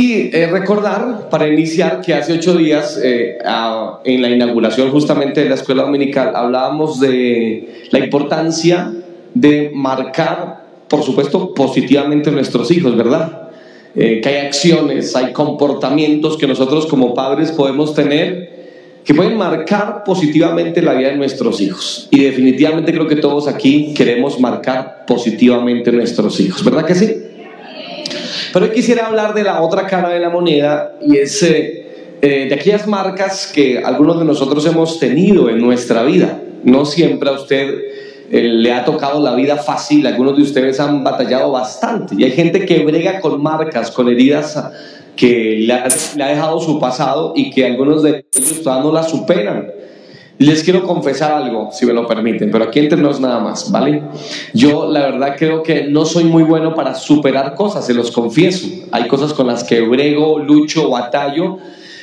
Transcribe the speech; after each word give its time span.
Y 0.00 0.34
eh, 0.34 0.46
recordar, 0.46 1.28
para 1.28 1.46
iniciar, 1.46 2.00
que 2.00 2.14
hace 2.14 2.32
ocho 2.32 2.56
días, 2.56 2.98
eh, 3.04 3.36
en 4.04 4.22
la 4.22 4.30
inauguración 4.30 4.90
justamente 4.90 5.42
de 5.42 5.50
la 5.50 5.56
escuela 5.56 5.82
dominical, 5.82 6.32
hablábamos 6.34 7.00
de 7.00 7.86
la 7.90 7.98
importancia 7.98 8.94
de 9.34 9.70
marcar, 9.74 10.64
por 10.88 11.02
supuesto, 11.02 11.52
positivamente 11.52 12.30
a 12.30 12.32
nuestros 12.32 12.70
hijos, 12.70 12.96
¿verdad? 12.96 13.50
Eh, 13.94 14.22
que 14.22 14.28
hay 14.30 14.46
acciones, 14.46 15.14
hay 15.16 15.34
comportamientos 15.34 16.38
que 16.38 16.46
nosotros 16.46 16.86
como 16.86 17.12
padres 17.12 17.52
podemos 17.52 17.92
tener 17.92 18.58
que 19.04 19.12
pueden 19.12 19.36
marcar 19.36 20.02
positivamente 20.04 20.80
la 20.80 20.94
vida 20.94 21.08
de 21.08 21.16
nuestros 21.16 21.60
hijos. 21.60 22.08
Y 22.10 22.20
definitivamente 22.24 22.90
creo 22.90 23.06
que 23.06 23.16
todos 23.16 23.48
aquí 23.48 23.92
queremos 23.92 24.40
marcar 24.40 25.04
positivamente 25.06 25.92
nuestros 25.92 26.40
hijos, 26.40 26.64
¿verdad 26.64 26.86
que 26.86 26.94
sí? 26.94 27.29
Pero 28.52 28.66
hoy 28.66 28.72
quisiera 28.72 29.06
hablar 29.06 29.34
de 29.34 29.44
la 29.44 29.62
otra 29.62 29.86
cara 29.86 30.08
de 30.08 30.18
la 30.18 30.28
moneda 30.28 30.96
y 31.00 31.16
es 31.18 31.42
eh, 31.42 32.16
eh, 32.20 32.46
de 32.48 32.54
aquellas 32.54 32.86
marcas 32.86 33.50
que 33.52 33.78
algunos 33.78 34.18
de 34.18 34.24
nosotros 34.24 34.66
hemos 34.66 34.98
tenido 34.98 35.48
en 35.48 35.58
nuestra 35.60 36.02
vida. 36.02 36.40
No 36.64 36.84
siempre 36.84 37.30
a 37.30 37.32
usted 37.32 37.68
eh, 38.30 38.42
le 38.42 38.72
ha 38.72 38.84
tocado 38.84 39.22
la 39.22 39.34
vida 39.34 39.56
fácil, 39.56 40.06
algunos 40.06 40.36
de 40.36 40.42
ustedes 40.42 40.80
han 40.80 41.04
batallado 41.04 41.52
bastante 41.52 42.14
y 42.18 42.24
hay 42.24 42.32
gente 42.32 42.66
que 42.66 42.84
brega 42.84 43.20
con 43.20 43.40
marcas, 43.40 43.90
con 43.90 44.08
heridas 44.08 44.58
que 45.16 45.58
le 45.60 45.72
ha, 45.72 45.86
le 46.16 46.24
ha 46.24 46.28
dejado 46.28 46.60
su 46.60 46.80
pasado 46.80 47.32
y 47.36 47.50
que 47.50 47.66
algunos 47.66 48.02
de 48.02 48.26
ellos 48.34 48.62
todavía 48.62 48.84
no 48.84 48.92
la 48.92 49.02
superan. 49.04 49.79
Les 50.40 50.62
quiero 50.62 50.84
confesar 50.84 51.32
algo, 51.32 51.68
si 51.70 51.84
me 51.84 51.92
lo 51.92 52.06
permiten, 52.06 52.50
pero 52.50 52.64
aquí 52.64 52.78
entre 52.78 52.98
nos 52.98 53.20
nada 53.20 53.40
más, 53.40 53.70
¿vale? 53.70 54.02
Yo 54.54 54.90
la 54.90 55.00
verdad 55.00 55.36
creo 55.36 55.62
que 55.62 55.84
no 55.84 56.06
soy 56.06 56.24
muy 56.24 56.44
bueno 56.44 56.74
para 56.74 56.94
superar 56.94 57.54
cosas, 57.54 57.84
se 57.84 57.92
los 57.92 58.10
confieso. 58.10 58.66
Hay 58.90 59.06
cosas 59.06 59.34
con 59.34 59.48
las 59.48 59.64
que 59.64 59.82
brego, 59.82 60.38
lucho, 60.38 60.88
batallo, 60.88 61.58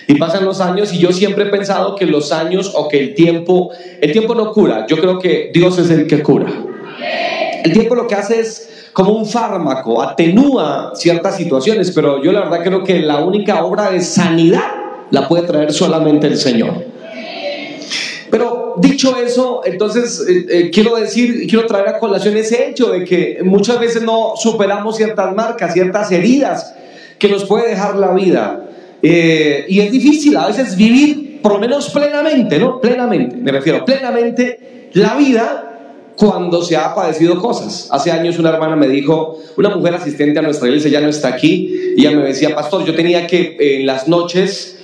y 0.05 0.13
pasan 0.19 0.45
los 0.45 0.61
años 0.61 0.93
y 0.93 0.99
yo 0.99 1.11
siempre 1.11 1.45
he 1.45 1.47
pensado 1.47 1.95
que 1.95 2.05
los 2.05 2.31
años 2.31 2.73
o 2.75 2.87
que 2.87 2.99
el 2.99 3.15
tiempo, 3.15 3.71
el 3.99 4.11
tiempo 4.11 4.35
no 4.35 4.51
cura, 4.51 4.85
yo 4.87 4.97
creo 4.97 5.17
que 5.17 5.49
Dios 5.51 5.79
es 5.79 5.89
el 5.89 6.05
que 6.05 6.21
cura. 6.21 6.45
El 7.63 7.73
tiempo 7.73 7.95
lo 7.95 8.05
que 8.05 8.13
hace 8.13 8.39
es 8.39 8.89
como 8.93 9.13
un 9.13 9.25
fármaco, 9.25 9.99
atenúa 9.99 10.91
ciertas 10.93 11.37
situaciones, 11.37 11.89
pero 11.89 12.21
yo 12.21 12.31
la 12.31 12.41
verdad 12.41 12.63
creo 12.63 12.83
que 12.83 12.99
la 12.99 13.17
única 13.17 13.65
obra 13.65 13.89
de 13.89 13.99
sanidad 13.99 14.75
la 15.09 15.27
puede 15.27 15.47
traer 15.47 15.73
solamente 15.73 16.27
el 16.27 16.37
Señor. 16.37 16.96
Dicho 18.79 19.17
eso, 19.17 19.61
entonces 19.65 20.23
eh, 20.27 20.45
eh, 20.49 20.71
quiero 20.71 20.95
decir, 20.97 21.47
quiero 21.47 21.65
traer 21.65 21.87
a 21.87 21.99
colación 21.99 22.37
ese 22.37 22.69
hecho 22.69 22.91
de 22.91 23.03
que 23.05 23.39
muchas 23.43 23.79
veces 23.79 24.03
no 24.03 24.33
superamos 24.35 24.97
ciertas 24.97 25.33
marcas, 25.35 25.73
ciertas 25.73 26.11
heridas 26.11 26.75
que 27.17 27.27
nos 27.27 27.45
puede 27.45 27.69
dejar 27.69 27.95
la 27.95 28.13
vida. 28.13 28.65
Eh, 29.01 29.65
y 29.67 29.79
es 29.79 29.91
difícil 29.91 30.37
a 30.37 30.47
veces 30.47 30.75
vivir, 30.75 31.41
por 31.41 31.53
lo 31.53 31.59
menos 31.59 31.89
plenamente, 31.89 32.59
¿no? 32.59 32.79
Plenamente, 32.79 33.35
me 33.37 33.51
refiero, 33.51 33.83
plenamente 33.83 34.89
la 34.93 35.15
vida 35.15 36.13
cuando 36.15 36.61
se 36.61 36.75
ha 36.75 36.93
padecido 36.93 37.41
cosas. 37.41 37.87
Hace 37.91 38.11
años 38.11 38.37
una 38.37 38.49
hermana 38.49 38.75
me 38.75 38.87
dijo, 38.87 39.39
una 39.55 39.69
mujer 39.69 39.95
asistente 39.95 40.37
a 40.39 40.41
nuestra 40.43 40.67
iglesia 40.67 40.91
ya 40.91 41.01
no 41.01 41.09
está 41.09 41.29
aquí, 41.29 41.93
y 41.95 42.05
ella 42.05 42.15
me 42.15 42.23
decía, 42.25 42.53
pastor, 42.53 42.85
yo 42.85 42.95
tenía 42.95 43.25
que 43.25 43.55
en 43.59 43.85
las 43.87 44.07
noches 44.07 44.77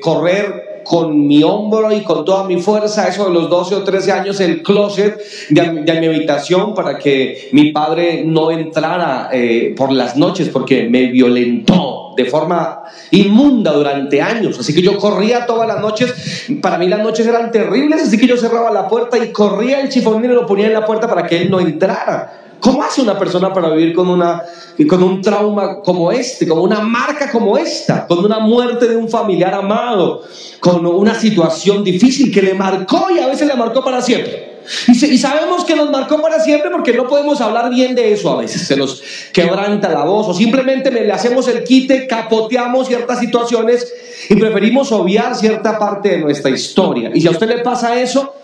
correr 0.00 0.67
con 0.88 1.26
mi 1.26 1.42
hombro 1.42 1.92
y 1.92 2.00
con 2.00 2.24
toda 2.24 2.44
mi 2.44 2.62
fuerza, 2.62 3.06
eso 3.08 3.26
de 3.26 3.34
los 3.34 3.50
12 3.50 3.74
o 3.74 3.84
13 3.84 4.10
años, 4.10 4.40
el 4.40 4.62
closet 4.62 5.20
de, 5.50 6.00
mi 6.00 6.06
habitación 6.06 6.74
para 6.74 6.96
que 6.96 7.50
mi 7.52 7.72
padre 7.72 8.22
no 8.24 8.50
entrara 8.50 9.28
eh, 9.30 9.74
por 9.76 9.92
las 9.92 10.16
noches 10.16 10.48
porque 10.48 10.88
me 10.88 11.08
violentó 11.08 12.14
de 12.16 12.24
forma 12.24 12.84
inmunda 13.10 13.72
durante 13.72 14.22
años. 14.22 14.58
Así 14.58 14.74
que 14.74 14.80
yo 14.80 14.96
corría 14.96 15.44
todas 15.44 15.68
las 15.68 15.82
noches, 15.82 16.46
para 16.62 16.78
mí 16.78 16.88
las 16.88 17.02
noches 17.02 17.26
eran 17.26 17.52
terribles, 17.52 18.02
así 18.02 18.16
que 18.16 18.26
yo 18.26 18.38
cerraba 18.38 18.70
la 18.70 18.88
puerta 18.88 19.22
y 19.22 19.30
corría 19.30 19.80
el 19.80 19.90
chifonero 19.90 20.32
y 20.32 20.36
lo 20.36 20.46
ponía 20.46 20.68
en 20.68 20.72
la 20.72 20.86
puerta 20.86 21.06
para 21.06 21.26
que 21.26 21.42
él 21.42 21.50
no 21.50 21.60
entrara. 21.60 22.37
¿Cómo 22.60 22.82
hace 22.82 23.02
una 23.02 23.18
persona 23.18 23.52
para 23.52 23.70
vivir 23.70 23.94
con, 23.94 24.08
una, 24.08 24.42
con 24.88 25.02
un 25.02 25.22
trauma 25.22 25.80
como 25.80 26.10
este, 26.10 26.46
con 26.46 26.58
una 26.58 26.80
marca 26.80 27.30
como 27.30 27.56
esta, 27.56 28.06
con 28.06 28.24
una 28.24 28.38
muerte 28.38 28.88
de 28.88 28.96
un 28.96 29.08
familiar 29.08 29.54
amado, 29.54 30.22
con 30.60 30.84
una 30.84 31.14
situación 31.14 31.84
difícil 31.84 32.32
que 32.32 32.42
le 32.42 32.54
marcó 32.54 33.08
y 33.14 33.18
a 33.20 33.26
veces 33.26 33.46
le 33.46 33.54
marcó 33.54 33.84
para 33.84 34.02
siempre? 34.02 34.48
Y, 34.86 34.92
y, 34.92 35.18
sabemos 35.18 35.64
que 35.64 35.74
nos 35.74 35.90
marcó 35.90 36.20
para 36.20 36.40
siempre 36.40 36.70
porque 36.70 36.92
no 36.92 37.08
podemos 37.08 37.40
hablar 37.40 37.70
bien 37.70 37.94
de 37.94 38.12
eso 38.12 38.30
a 38.30 38.36
veces. 38.36 38.66
Se 38.66 38.76
nos 38.76 39.02
quebranta 39.32 39.88
la 39.88 40.04
voz 40.04 40.28
o 40.28 40.34
simplemente 40.34 40.90
le 40.90 41.10
hacemos 41.10 41.48
el 41.48 41.64
quite, 41.64 42.06
capoteamos 42.06 42.86
ciertas 42.86 43.18
situaciones 43.20 43.90
y 44.28 44.34
preferimos 44.34 44.92
obviar 44.92 45.34
cierta 45.34 45.78
parte 45.78 46.10
de 46.10 46.18
nuestra 46.18 46.50
historia. 46.50 47.10
Y 47.14 47.20
si 47.22 47.28
a 47.28 47.30
usted 47.30 47.48
le 47.48 47.58
pasa 47.58 47.98
eso, 47.98 48.34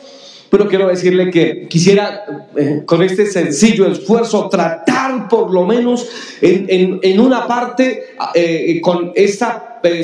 pero 0.56 0.68
quiero 0.68 0.86
decirle 0.86 1.32
que 1.32 1.66
quisiera 1.66 2.46
eh, 2.56 2.82
con 2.86 3.02
este 3.02 3.26
sencillo 3.26 3.90
esfuerzo 3.90 4.48
tratar 4.48 5.26
por 5.28 5.52
lo 5.52 5.66
menos 5.66 6.06
en, 6.40 7.00
en, 7.02 7.18
una 7.18 7.48
parte 7.48 8.04
eh, 8.36 8.80
con 8.80 9.10
este 9.16 9.46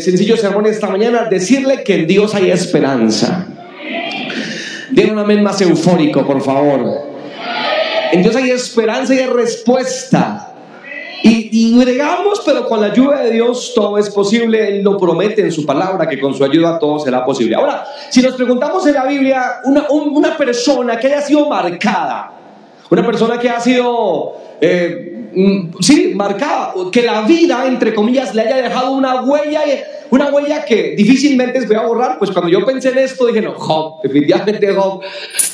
sencillo 0.01 0.37
sermón 0.37 0.67
esta 0.67 0.89
mañana, 0.89 1.27
decirle 1.31 1.85
que 1.85 2.01
en 2.01 2.09
Dios 2.09 2.35
hay 2.35 2.51
esperanza. 2.51 3.47
Den 4.91 5.13
un 5.13 5.21
amén 5.21 5.41
más 5.41 5.61
eufórico, 5.61 6.27
por 6.27 6.43
favor. 6.43 6.85
En 8.11 8.21
Dios 8.21 8.35
hay 8.35 8.51
esperanza 8.51 9.15
y 9.15 9.19
hay 9.19 9.27
respuesta. 9.27 10.50
Y, 11.23 11.79
bregamos, 11.79 12.43
pero 12.45 12.67
con 12.67 12.81
la 12.81 12.89
ayuda 12.89 13.23
de 13.23 13.33
Dios 13.33 13.73
todo 13.75 13.99
es 13.99 14.11
posible. 14.11 14.69
Él 14.69 14.83
lo 14.83 14.97
promete 14.97 15.43
en 15.43 15.53
su 15.53 15.67
palabra, 15.67 16.09
que 16.09 16.19
con 16.19 16.35
su 16.35 16.45
ayuda 16.45 16.79
todo 16.79 16.99
será 16.99 17.25
posible. 17.25 17.57
Ahora, 17.57 17.85
si 18.09 18.23
nos 18.23 18.35
preguntamos 18.35 18.87
en 18.87 18.95
la 18.95 19.05
Biblia, 19.05 19.61
una, 19.65 19.87
una 19.91 20.37
persona 20.37 20.99
que 20.99 21.09
haya 21.09 21.21
sido 21.21 21.49
marcada, 21.49 22.33
una 22.91 23.05
persona 23.05 23.39
que 23.39 23.49
ha 23.49 23.61
sido, 23.61 24.33
eh, 24.61 25.10
sí, 25.81 26.13
marcada, 26.15 26.75
que 26.91 27.03
la 27.03 27.23
vida, 27.23 27.67
entre 27.67 27.95
comillas, 27.95 28.35
le 28.35 28.43
haya 28.43 28.57
dejado 28.57 28.93
una 28.93 29.23
huella 29.23 29.63
una 30.11 30.31
huella 30.31 30.65
que 30.65 30.95
difícilmente 30.97 31.61
se 31.61 31.67
voy 31.67 31.77
a 31.77 31.83
borrar, 31.87 32.19
pues 32.19 32.31
cuando 32.31 32.51
yo 32.51 32.65
pensé 32.67 32.91
en 32.91 32.99
esto 32.99 33.27
dije, 33.27 33.41
no, 33.41 33.55
Job, 33.55 34.03
definitivamente 34.03 34.73
Job, 34.73 35.03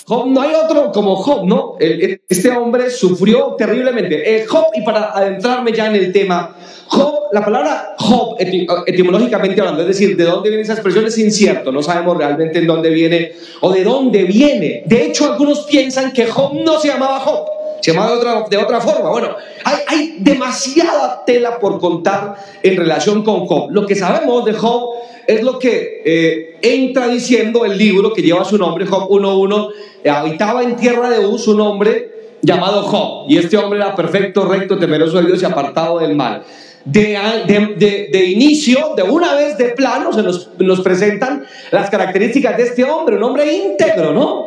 Job, 0.07 0.27
no 0.29 0.41
hay 0.41 0.55
otro 0.55 0.91
como 0.93 1.17
Job, 1.17 1.47
¿no? 1.47 1.77
Este 1.79 2.51
hombre 2.51 2.91
sufrió 2.91 3.55
terriblemente. 3.59 4.37
Eh, 4.37 4.47
Job, 4.47 4.67
y 4.75 4.83
para 4.83 5.11
adentrarme 5.11 5.73
ya 5.73 5.89
en 5.89 5.97
el 5.97 6.13
tema, 6.13 6.57
Job, 6.87 7.25
la 7.33 7.45
palabra 7.45 7.95
Job, 7.99 8.37
etimológicamente 8.39 9.61
hablando, 9.61 9.83
es 9.83 9.89
decir, 9.89 10.17
de 10.17 10.25
dónde 10.25 10.49
viene 10.49 10.63
esa 10.63 10.75
expresión 10.75 11.05
es 11.07 11.19
incierto, 11.19 11.71
no 11.71 11.83
sabemos 11.83 12.17
realmente 12.17 12.59
en 12.59 12.67
dónde 12.67 12.91
viene 12.91 13.33
o 13.61 13.73
de 13.73 13.85
dónde 13.85 14.25
viene. 14.25 14.85
De 14.87 15.05
hecho, 15.05 15.33
algunos 15.33 15.65
piensan 15.65 16.13
que 16.13 16.27
Job 16.27 16.55
no 16.55 16.81
se 16.81 16.89
llamaba 16.89 17.21
Job 17.21 17.56
se 17.87 17.93
llama 17.93 18.09
de 18.09 18.17
otra, 18.17 18.45
de 18.51 18.57
otra 18.57 18.81
forma. 18.81 19.11
Bueno, 19.11 19.37
hay, 19.63 19.77
hay 19.87 20.17
demasiada 20.19 21.23
tela 21.25 21.61
por 21.61 21.79
contar 21.79 22.35
en 22.61 22.77
relación 22.77 23.23
con 23.23 23.47
Job. 23.47 23.71
Lo 23.71 23.87
que 23.87 23.95
sabemos 23.95 24.45
de 24.45 24.55
Job 24.55 24.91
es 25.25 25.45
lo 25.45 25.61
que 25.61 26.03
eh, 26.05 26.59
entra 26.63 27.07
diciendo 27.07 27.65
el 27.65 27.79
libro 27.79 28.13
que 28.13 28.23
lleva 28.23 28.45
su 28.45 28.59
nombre, 28.59 28.87
Job 28.87 29.09
1.1. 29.09 29.71
Eh, 30.03 30.11
habitaba 30.11 30.65
en 30.65 30.75
tierra 30.75 31.11
de 31.11 31.25
Uz 31.25 31.47
un 31.47 31.61
hombre 31.61 32.39
llamado 32.43 32.83
Job. 32.83 33.27
Y 33.29 33.39
este 33.39 33.57
hombre 33.57 33.79
era 33.79 33.95
perfecto, 33.95 34.47
recto, 34.47 34.79
temeroso 34.79 35.19
de 35.19 35.27
Dios 35.27 35.41
y 35.43 35.45
apartado 35.45 36.01
del 36.01 36.17
mal. 36.17 36.43
De, 36.85 37.17
de, 37.47 38.09
de, 38.11 38.25
inicio, 38.25 38.95
de 38.97 39.05
una 39.05 39.35
vez 39.37 39.57
de 39.59 39.67
plano, 39.71 40.13
se 40.13 40.25
nos, 40.25 40.51
nos 40.59 40.81
presentan 40.81 41.45
las 41.71 41.89
características 41.89 42.57
de 42.57 42.65
este 42.65 42.83
hombre, 42.83 43.17
un 43.17 43.23
hombre 43.23 43.53
íntegro, 43.53 44.13
¿no? 44.13 44.46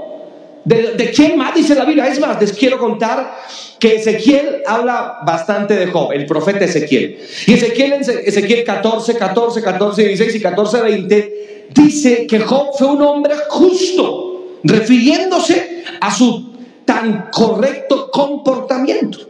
¿De, 0.70 1.12
quién 1.16 1.36
más 1.36 1.56
dice 1.56 1.74
la 1.74 1.84
Biblia? 1.84 2.08
Es 2.08 2.20
más, 2.20 2.40
les 2.40 2.54
quiero 2.54 2.78
contar 2.78 3.36
que 3.80 3.96
Ezequiel 3.96 4.62
habla 4.68 5.18
bastante 5.26 5.76
de 5.76 5.88
Job, 5.88 6.12
el 6.12 6.28
profeta 6.28 6.64
Ezequiel. 6.64 7.18
Y 7.48 7.54
Ezequiel 7.54 7.94
Ezequiel 7.94 8.64
14, 8.64 9.16
14, 9.16 9.64
14, 9.64 10.04
16 10.04 10.36
y 10.36 10.42
14, 10.42 10.82
20 10.82 11.66
dice 11.74 12.28
que 12.28 12.40
Job 12.42 12.68
fue 12.78 12.88
un 12.88 13.02
hombre 13.02 13.34
justo, 13.50 14.58
refiriéndose 14.64 15.86
a 16.00 16.14
su 16.14 16.54
tan 16.86 17.30
correcto 17.32 18.12
comportamiento. 18.12 19.28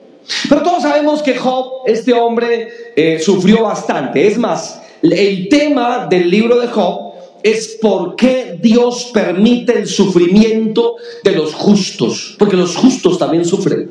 Pero 0.49 0.61
todos 0.61 0.83
sabemos 0.83 1.23
que 1.23 1.35
Job, 1.35 1.83
este 1.85 2.11
hombre, 2.11 2.67
eh, 2.97 3.17
sufrió 3.19 3.63
bastante. 3.63 4.27
Es 4.27 4.37
más, 4.37 4.81
el 5.01 5.47
tema 5.47 6.05
del 6.09 6.29
libro 6.29 6.59
de 6.59 6.67
Job 6.67 7.08
es 7.43 7.77
por 7.81 8.15
qué 8.15 8.57
Dios 8.61 9.11
permite 9.13 9.77
el 9.77 9.87
sufrimiento 9.87 10.95
de 11.23 11.31
los 11.31 11.53
justos, 11.53 12.35
porque 12.37 12.57
los 12.57 12.75
justos 12.75 13.17
también 13.17 13.45
sufren. 13.45 13.89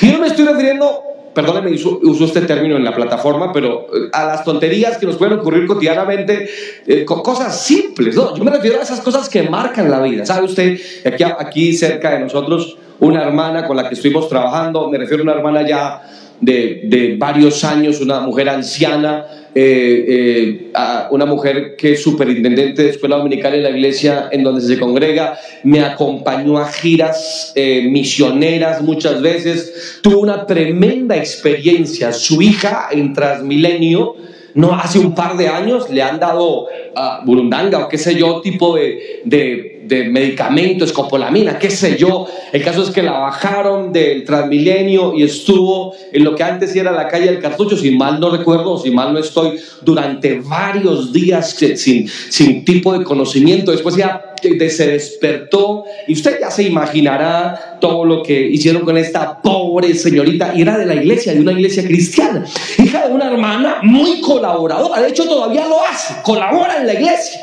Y 0.00 0.06
no 0.06 0.18
me 0.18 0.28
estoy 0.28 0.46
refiriendo, 0.46 1.02
perdóneme, 1.34 1.72
uso, 1.72 2.24
este 2.24 2.42
término 2.42 2.76
en 2.76 2.84
la 2.84 2.94
plataforma, 2.94 3.52
pero 3.52 3.86
eh, 3.94 4.08
a 4.12 4.26
las 4.26 4.44
tonterías 4.44 4.96
que 4.96 5.06
nos 5.06 5.16
pueden 5.16 5.38
ocurrir 5.38 5.66
cotidianamente, 5.66 6.48
eh, 6.86 7.04
con 7.04 7.22
cosas 7.22 7.60
simples, 7.62 8.16
¿no? 8.16 8.34
Yo 8.36 8.42
me 8.42 8.50
refiero 8.50 8.78
a 8.78 8.82
esas 8.82 9.00
cosas 9.00 9.28
que 9.28 9.42
marcan 9.42 9.90
la 9.90 10.00
vida. 10.00 10.24
¿Sabe 10.24 10.46
usted? 10.46 10.78
Aquí, 11.04 11.24
aquí 11.24 11.72
cerca 11.74 12.12
de 12.12 12.20
nosotros, 12.20 12.78
una 13.00 13.22
hermana 13.22 13.66
con 13.66 13.76
la 13.76 13.88
que 13.88 13.94
estuvimos 13.94 14.28
trabajando, 14.28 14.88
me 14.88 14.96
refiero 14.96 15.22
a 15.22 15.24
una 15.24 15.34
hermana 15.34 15.68
ya 15.68 16.02
de, 16.40 16.82
de 16.84 17.16
varios 17.18 17.62
años, 17.64 18.00
una 18.00 18.20
mujer 18.20 18.48
anciana, 18.48 19.26
eh, 19.58 20.70
a 20.74 21.08
una 21.10 21.24
mujer 21.24 21.76
que 21.76 21.92
es 21.92 22.02
superintendente 22.02 22.82
de 22.82 22.90
escuela 22.90 23.16
dominical 23.16 23.54
en 23.54 23.62
la 23.62 23.70
iglesia 23.70 24.28
en 24.30 24.44
donde 24.44 24.60
se 24.60 24.78
congrega, 24.78 25.38
me 25.64 25.80
acompañó 25.80 26.58
a 26.58 26.70
giras 26.70 27.54
misioneras 27.56 28.82
muchas 28.82 29.22
veces, 29.22 29.98
tuvo 30.02 30.20
una 30.20 30.44
tremenda 30.46 31.16
experiencia. 31.16 32.12
Su 32.12 32.42
hija 32.42 32.88
en 32.90 33.14
Transmilenio, 33.14 34.16
no 34.56 34.74
hace 34.74 34.98
un 34.98 35.14
par 35.14 35.36
de 35.36 35.48
años 35.48 35.90
le 35.90 36.02
han 36.02 36.18
dado 36.18 36.66
a 36.94 37.22
burundanga 37.24 37.84
o 37.84 37.88
qué 37.88 37.98
sé 37.98 38.14
yo, 38.16 38.40
tipo 38.40 38.74
de, 38.74 39.75
de 39.86 40.04
medicamento, 40.04 40.84
escopolamina, 40.84 41.58
qué 41.58 41.70
sé 41.70 41.96
yo. 41.96 42.26
El 42.52 42.62
caso 42.62 42.82
es 42.82 42.90
que 42.90 43.02
la 43.02 43.12
bajaron 43.12 43.92
del 43.92 44.24
Transmilenio 44.24 45.14
y 45.14 45.22
estuvo 45.22 45.94
en 46.12 46.24
lo 46.24 46.34
que 46.34 46.42
antes 46.42 46.74
era 46.74 46.92
la 46.92 47.08
calle 47.08 47.26
del 47.26 47.40
Cartucho, 47.40 47.76
si 47.76 47.90
mal 47.90 48.20
no 48.20 48.30
recuerdo, 48.30 48.78
si 48.78 48.90
mal 48.90 49.12
no 49.12 49.18
estoy, 49.18 49.58
durante 49.82 50.40
varios 50.40 51.12
días 51.12 51.50
sin, 51.50 52.08
sin 52.08 52.64
tipo 52.64 52.96
de 52.96 53.04
conocimiento. 53.04 53.72
Después 53.72 53.96
ya 53.96 54.34
se 54.68 54.86
despertó 54.86 55.84
y 56.06 56.12
usted 56.12 56.38
ya 56.40 56.50
se 56.50 56.62
imaginará 56.62 57.78
todo 57.80 58.04
lo 58.04 58.22
que 58.22 58.40
hicieron 58.40 58.82
con 58.82 58.96
esta 58.96 59.40
pobre 59.42 59.94
señorita 59.94 60.52
y 60.54 60.62
era 60.62 60.78
de 60.78 60.86
la 60.86 60.94
iglesia, 60.94 61.32
de 61.34 61.40
una 61.40 61.52
iglesia 61.52 61.84
cristiana, 61.84 62.44
hija 62.78 63.08
de 63.08 63.14
una 63.14 63.30
hermana 63.30 63.78
muy 63.82 64.20
colaboradora, 64.20 65.00
de 65.00 65.08
hecho 65.08 65.24
todavía 65.24 65.66
lo 65.66 65.82
hace, 65.82 66.14
colabora 66.22 66.78
en 66.80 66.86
la 66.86 66.94
iglesia. 66.94 67.40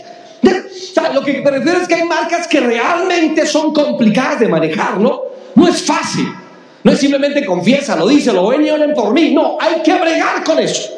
Lo 1.14 1.24
que 1.24 1.42
me 1.42 1.52
refiero 1.52 1.80
es 1.80 1.88
que 1.88 1.96
hay 1.96 2.04
marcas 2.04 2.48
que 2.48 2.60
realmente 2.60 3.46
son 3.46 3.74
complicadas 3.74 4.40
de 4.40 4.48
manejar, 4.48 5.00
¿no? 5.00 5.22
No 5.56 5.68
es 5.68 5.82
fácil. 5.84 6.28
No 6.84 6.92
es 6.92 7.00
simplemente 7.00 7.46
confiesa, 7.46 7.96
lo 7.96 8.08
dice, 8.08 8.34
lo 8.34 8.44
oren 8.44 8.94
por 8.94 9.14
mí. 9.14 9.34
No, 9.34 9.58
hay 9.60 9.82
que 9.82 9.94
bregar 9.94 10.44
con 10.44 10.60
eso. 10.60 10.90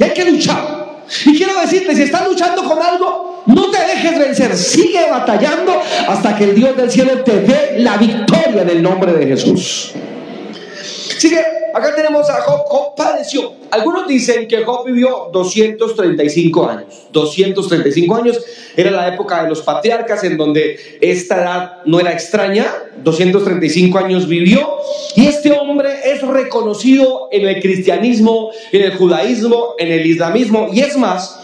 Hay 0.00 0.10
que 0.10 0.24
luchar. 0.24 0.82
Y 1.26 1.36
quiero 1.36 1.60
decirte, 1.60 1.94
si 1.96 2.02
estás 2.02 2.26
luchando 2.28 2.62
con 2.64 2.80
algo, 2.80 3.42
no 3.46 3.70
te 3.70 3.78
dejes 3.78 4.18
vencer, 4.18 4.56
sigue 4.56 5.10
batallando 5.10 5.80
hasta 6.08 6.36
que 6.36 6.44
el 6.44 6.54
Dios 6.54 6.76
del 6.76 6.90
cielo 6.90 7.22
te 7.24 7.40
dé 7.40 7.74
la 7.78 7.96
victoria 7.96 8.62
en 8.62 8.70
el 8.70 8.82
nombre 8.82 9.12
de 9.12 9.26
Jesús. 9.26 9.92
Sigue, 11.18 11.44
acá 11.74 11.94
tenemos 11.94 12.28
a 12.30 12.42
Job, 12.42 12.62
Job 12.66 12.94
padeció. 12.96 13.52
Algunos 13.70 14.06
dicen 14.06 14.46
que 14.48 14.64
Job 14.64 14.86
vivió 14.86 15.30
235 15.32 16.68
años. 16.68 17.06
235 17.12 18.16
años 18.16 18.40
era 18.76 18.90
la 18.90 19.08
época 19.08 19.42
de 19.42 19.48
los 19.48 19.62
patriarcas 19.62 20.24
en 20.24 20.36
donde 20.36 20.98
esta 21.00 21.42
edad 21.42 21.72
no 21.84 22.00
era 22.00 22.12
extraña. 22.12 22.66
235 23.02 23.98
años 23.98 24.28
vivió 24.28 24.68
y 25.16 25.26
este 25.26 25.52
hombre 25.52 25.90
es 26.04 26.22
reconocido 26.22 27.28
en 27.32 27.48
el 27.48 27.60
cristianismo, 27.60 28.50
en 28.70 28.82
el 28.82 28.96
judaísmo, 28.96 29.74
en 29.78 29.92
el 29.92 30.06
islamismo 30.06 30.68
y 30.72 30.80
es 30.80 30.96
más, 30.96 31.38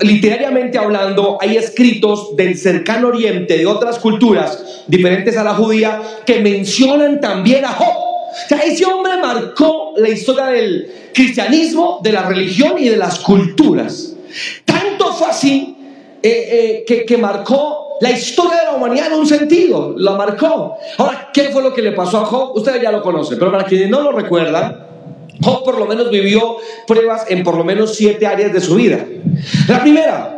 literariamente 0.00 0.78
hablando, 0.78 1.38
hay 1.40 1.56
escritos 1.56 2.36
del 2.36 2.58
cercano 2.58 3.08
oriente, 3.08 3.56
de 3.56 3.66
otras 3.66 3.98
culturas 3.98 4.84
diferentes 4.86 5.36
a 5.36 5.44
la 5.44 5.54
judía, 5.54 6.02
que 6.26 6.40
mencionan 6.40 7.20
también 7.20 7.64
a 7.64 7.68
Job. 7.68 8.07
O 8.30 8.48
sea, 8.48 8.58
ese 8.58 8.84
hombre 8.84 9.16
marcó 9.16 9.94
la 9.96 10.08
historia 10.08 10.46
del 10.46 11.10
cristianismo, 11.14 12.00
de 12.02 12.12
la 12.12 12.22
religión 12.22 12.74
y 12.78 12.88
de 12.88 12.96
las 12.96 13.18
culturas. 13.20 14.14
Tanto 14.64 15.12
fue 15.14 15.28
así 15.28 15.76
eh, 16.22 16.84
eh, 16.86 17.04
que, 17.06 17.16
marcó 17.16 17.96
la 18.00 18.10
historia 18.10 18.58
de 18.58 18.64
la 18.64 18.74
humanidad 18.74 19.06
en 19.08 19.14
un 19.14 19.26
sentido, 19.26 19.94
la 19.96 20.12
marcó. 20.12 20.76
Ahora, 20.98 21.30
¿qué 21.32 21.44
fue 21.44 21.62
lo 21.62 21.72
que 21.72 21.82
le 21.82 21.92
pasó 21.92 22.18
a 22.18 22.24
Job? 22.24 22.56
Ustedes 22.56 22.82
ya 22.82 22.92
lo 22.92 23.02
conocen, 23.02 23.38
pero 23.38 23.50
para 23.50 23.64
quienes 23.64 23.88
no 23.88 24.00
lo 24.00 24.12
recuerdan, 24.12 24.86
Job 25.40 25.64
por 25.64 25.78
lo 25.78 25.86
menos 25.86 26.10
vivió 26.10 26.56
pruebas 26.86 27.26
en 27.28 27.42
por 27.42 27.56
lo 27.56 27.64
menos 27.64 27.94
siete 27.94 28.26
áreas 28.26 28.52
de 28.52 28.60
su 28.60 28.74
vida. 28.74 29.04
La 29.68 29.80
primera, 29.80 30.37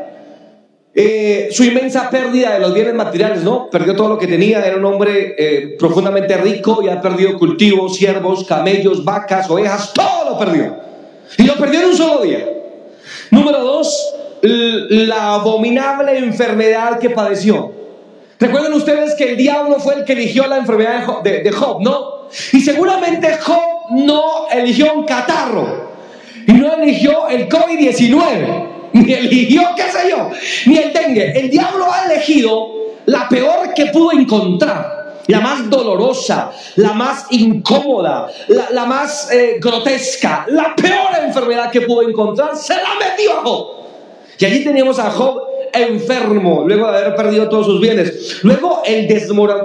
eh, 1.02 1.48
su 1.50 1.64
inmensa 1.64 2.10
pérdida 2.10 2.52
de 2.52 2.60
los 2.60 2.74
bienes 2.74 2.92
materiales, 2.92 3.42
¿no? 3.42 3.70
Perdió 3.70 3.96
todo 3.96 4.10
lo 4.10 4.18
que 4.18 4.26
tenía, 4.26 4.60
era 4.60 4.76
un 4.76 4.84
hombre 4.84 5.34
eh, 5.38 5.76
profundamente 5.78 6.36
rico 6.36 6.82
y 6.82 6.90
ha 6.90 7.00
perdido 7.00 7.38
cultivos, 7.38 7.96
siervos, 7.96 8.44
camellos, 8.44 9.02
vacas, 9.02 9.48
ovejas, 9.48 9.94
todo 9.94 10.30
lo 10.30 10.38
perdió. 10.38 10.76
Y 11.38 11.44
lo 11.44 11.54
perdió 11.54 11.80
en 11.80 11.86
un 11.86 11.96
solo 11.96 12.20
día. 12.20 12.46
Número 13.30 13.64
dos, 13.64 14.14
la 14.42 15.36
abominable 15.36 16.18
enfermedad 16.18 16.98
que 16.98 17.08
padeció. 17.08 17.72
Recuerden 18.38 18.74
ustedes 18.74 19.14
que 19.14 19.30
el 19.30 19.36
diablo 19.38 19.80
fue 19.80 19.94
el 19.94 20.04
que 20.04 20.12
eligió 20.12 20.46
la 20.48 20.58
enfermedad 20.58 21.22
de, 21.22 21.42
de 21.42 21.50
Job, 21.50 21.80
¿no? 21.80 22.28
Y 22.52 22.60
seguramente 22.60 23.38
Job 23.38 23.90
no 23.92 24.48
eligió 24.50 24.92
un 24.92 25.04
catarro 25.06 25.88
y 26.46 26.52
no 26.52 26.74
eligió 26.74 27.26
el 27.28 27.48
COVID-19 27.48 28.79
ni 28.92 29.12
eligió, 29.12 29.62
qué 29.76 29.82
sé 29.82 30.10
yo, 30.10 30.30
ni 30.66 30.78
el 30.78 30.92
dengue. 30.92 31.32
El 31.38 31.50
diablo 31.50 31.86
ha 31.90 32.12
elegido 32.12 32.68
la 33.06 33.28
peor 33.28 33.74
que 33.74 33.86
pudo 33.86 34.12
encontrar, 34.12 35.22
la 35.26 35.40
más 35.40 35.68
dolorosa, 35.68 36.50
la 36.76 36.92
más 36.92 37.26
incómoda, 37.30 38.28
la, 38.48 38.84
más 38.84 39.30
eh, 39.30 39.58
grotesca, 39.60 40.46
la 40.48 40.74
peor 40.74 41.10
enfermedad 41.24 41.70
que 41.70 41.82
pudo 41.82 42.08
encontrar, 42.08 42.56
se 42.56 42.74
la 42.74 42.94
metió 42.98 43.38
a 43.38 43.42
Job. 43.42 43.66
Y 44.38 44.44
allí 44.44 44.64
teníamos 44.64 44.98
a 44.98 45.10
Job 45.10 45.49
enfermo, 45.72 46.64
luego 46.66 46.90
de 46.90 46.98
haber 46.98 47.14
perdido 47.14 47.48
todos 47.48 47.66
sus 47.66 47.80
bienes. 47.80 48.40
Luego 48.42 48.82
el, 48.84 49.08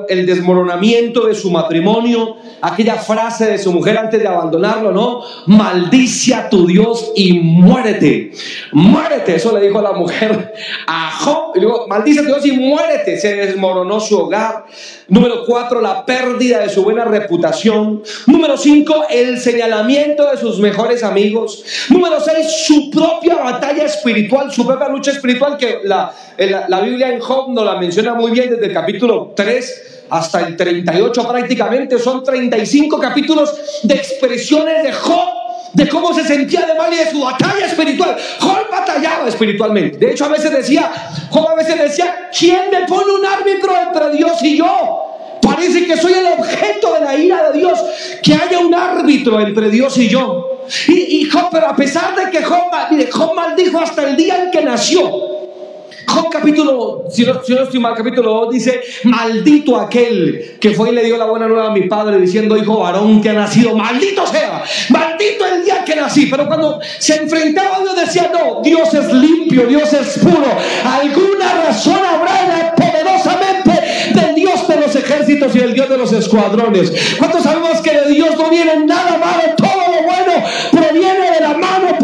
el 0.10 0.26
desmoronamiento 0.26 1.28
de 1.28 1.36
su 1.36 1.52
matrimonio, 1.52 2.38
aquella 2.62 2.96
frase 2.96 3.46
de 3.46 3.58
su 3.58 3.72
mujer 3.72 3.98
antes 3.98 4.20
de 4.20 4.28
abandonarlo, 4.28 4.92
¿no? 4.92 5.22
Maldice 5.48 6.34
a 6.34 6.50
tu 6.50 6.66
Dios 6.66 7.12
y 7.16 7.40
muérete. 7.40 8.32
Muérete, 8.72 9.36
eso 9.36 9.58
le 9.58 9.66
dijo 9.66 9.80
a 9.80 9.84
la 9.84 9.94
mujer 9.94 10.54
a 10.88 11.12
Job. 11.12 11.52
Y 11.56 11.60
luego, 11.60 11.88
maldice 11.88 12.22
a 12.22 12.24
tu 12.24 12.30
Dios 12.30 12.46
y 12.46 12.52
muérete. 12.54 13.18
Se 13.18 13.36
desmoronó 13.36 14.00
su 14.00 14.18
hogar. 14.18 14.66
Número 15.08 15.46
cuatro, 15.46 15.82
la 15.82 16.06
pérdida 16.06 16.60
de 16.60 16.70
su 16.70 16.84
buena 16.84 17.06
reputación. 17.06 18.04
Número 18.28 18.58
cinco, 18.58 19.06
el 19.10 19.40
señalamiento 19.40 20.30
de 20.30 20.38
sus 20.38 20.60
mejores 20.60 21.04
amigos. 21.04 21.64
Número 21.90 22.20
seis, 22.20 22.48
su 22.66 22.90
propia 22.90 23.36
batalla 23.36 23.86
espiritual, 23.86 24.52
su 24.52 24.66
propia 24.66 24.90
lucha 24.90 25.12
espiritual 25.12 25.58
que 25.58 25.80
la 25.84 26.14
la, 26.38 26.82
Biblia 26.82 27.14
en 27.14 27.20
Job 27.20 27.52
nos 27.52 27.66
la 27.66 27.78
menciona 27.78 28.14
muy 28.14 28.32
bien 28.32 28.50
desde 28.50 28.66
el 28.66 28.74
capítulo 28.74 29.34
3 29.36 30.06
hasta 30.10 30.42
el 30.42 30.56
38 30.56 31.28
prácticamente. 31.28 32.00
Son 32.00 32.24
35 32.24 33.00
capítulos 33.00 33.82
de 33.84 33.96
expresiones 33.96 34.84
de 34.84 34.92
Job 34.92 35.45
de 35.76 35.90
cómo 35.90 36.14
se 36.14 36.24
sentía 36.24 36.66
de 36.66 36.74
mal 36.74 36.92
y 36.92 36.98
de 36.98 37.12
su 37.12 37.22
batalla 37.22 37.66
espiritual. 37.66 38.16
Job 38.40 38.70
batallaba 38.72 39.28
espiritualmente. 39.28 39.98
De 39.98 40.12
hecho, 40.12 40.26
a 40.26 40.30
veces 40.30 40.52
decía, 40.52 40.90
Job 41.30 41.50
a 41.50 41.56
veces 41.56 41.78
decía, 41.78 42.30
¿quién 42.38 42.72
me 42.72 42.88
pone 42.88 43.12
un 43.12 43.26
árbitro 43.26 43.74
entre 43.78 44.12
Dios 44.12 44.42
y 44.42 44.58
yo? 44.58 45.02
Parece 45.42 45.86
que 45.86 45.98
soy 45.98 46.14
el 46.14 46.26
objeto 46.26 46.94
de 46.94 47.02
la 47.02 47.16
ira 47.16 47.52
de 47.52 47.60
Dios, 47.60 47.80
que 48.24 48.34
haya 48.34 48.60
un 48.60 48.74
árbitro 48.74 49.40
entre 49.40 49.70
Dios 49.70 49.98
y 49.98 50.08
yo. 50.08 50.62
Y, 50.88 51.30
Job, 51.30 51.50
pero 51.52 51.68
a 51.68 51.76
pesar 51.76 52.16
de 52.16 52.32
que 52.32 52.44
Job, 52.44 52.72
Job 53.12 53.36
maldijo 53.36 53.80
hasta 53.80 54.10
el 54.10 54.16
día 54.16 54.44
en 54.44 54.52
que 54.52 54.62
nació, 54.64 55.35
Job 56.08 56.30
capítulo, 56.30 57.06
si 57.10 57.24
no, 57.24 57.44
si 57.44 57.54
no 57.54 57.64
estoy 57.64 57.80
mal, 57.80 57.96
capítulo 57.96 58.32
2 58.46 58.54
dice, 58.54 58.82
maldito 59.04 59.80
aquel 59.80 60.58
que 60.60 60.72
fue 60.72 60.90
y 60.90 60.94
le 60.94 61.04
dio 61.04 61.18
la 61.18 61.26
buena 61.26 61.48
nueva 61.48 61.68
a 61.68 61.72
mi 61.72 61.88
padre 61.88 62.20
diciendo, 62.20 62.58
hijo 62.58 62.80
varón 62.80 63.22
que 63.22 63.30
ha 63.30 63.34
nacido, 63.34 63.76
maldito 63.76 64.26
sea, 64.28 64.64
maldito 64.90 65.46
el 65.46 65.64
día 65.64 65.84
que 65.84 65.96
nací. 65.96 66.28
Pero 66.28 66.48
cuando 66.48 66.80
se 67.00 67.16
enfrentaba 67.16 67.78
a 67.78 67.80
Dios 67.82 67.96
decía, 67.96 68.32
no, 68.34 68.62
Dios 68.62 68.94
es 68.94 69.12
limpio, 69.14 69.66
Dios 69.68 69.92
es 69.94 70.20
puro. 70.20 70.48
Alguna 70.86 71.66
razón 71.66 72.00
habrá 72.06 72.74
poderosamente 72.76 73.72
del 74.14 74.36
Dios 74.36 74.68
de 74.68 74.76
los 74.78 74.96
ejércitos 74.96 75.56
y 75.56 75.60
del 75.60 75.74
Dios 75.74 75.90
de 75.90 75.98
los 75.98 76.12
escuadrones. 76.14 76.92
¿Cuántos 77.18 77.44
sabemos 77.44 77.82
que 77.82 77.92
de 77.92 78.08
Dios 78.12 78.38
no 78.38 78.50
viene 78.50 78.86
nada 78.86 79.18
malo? 79.18 79.56
Todo 79.58 79.96
lo 79.96 80.04
bueno 80.04 80.48
proviene 80.72 81.32
de 81.32 81.40
la 81.42 81.54
mano 81.58 81.98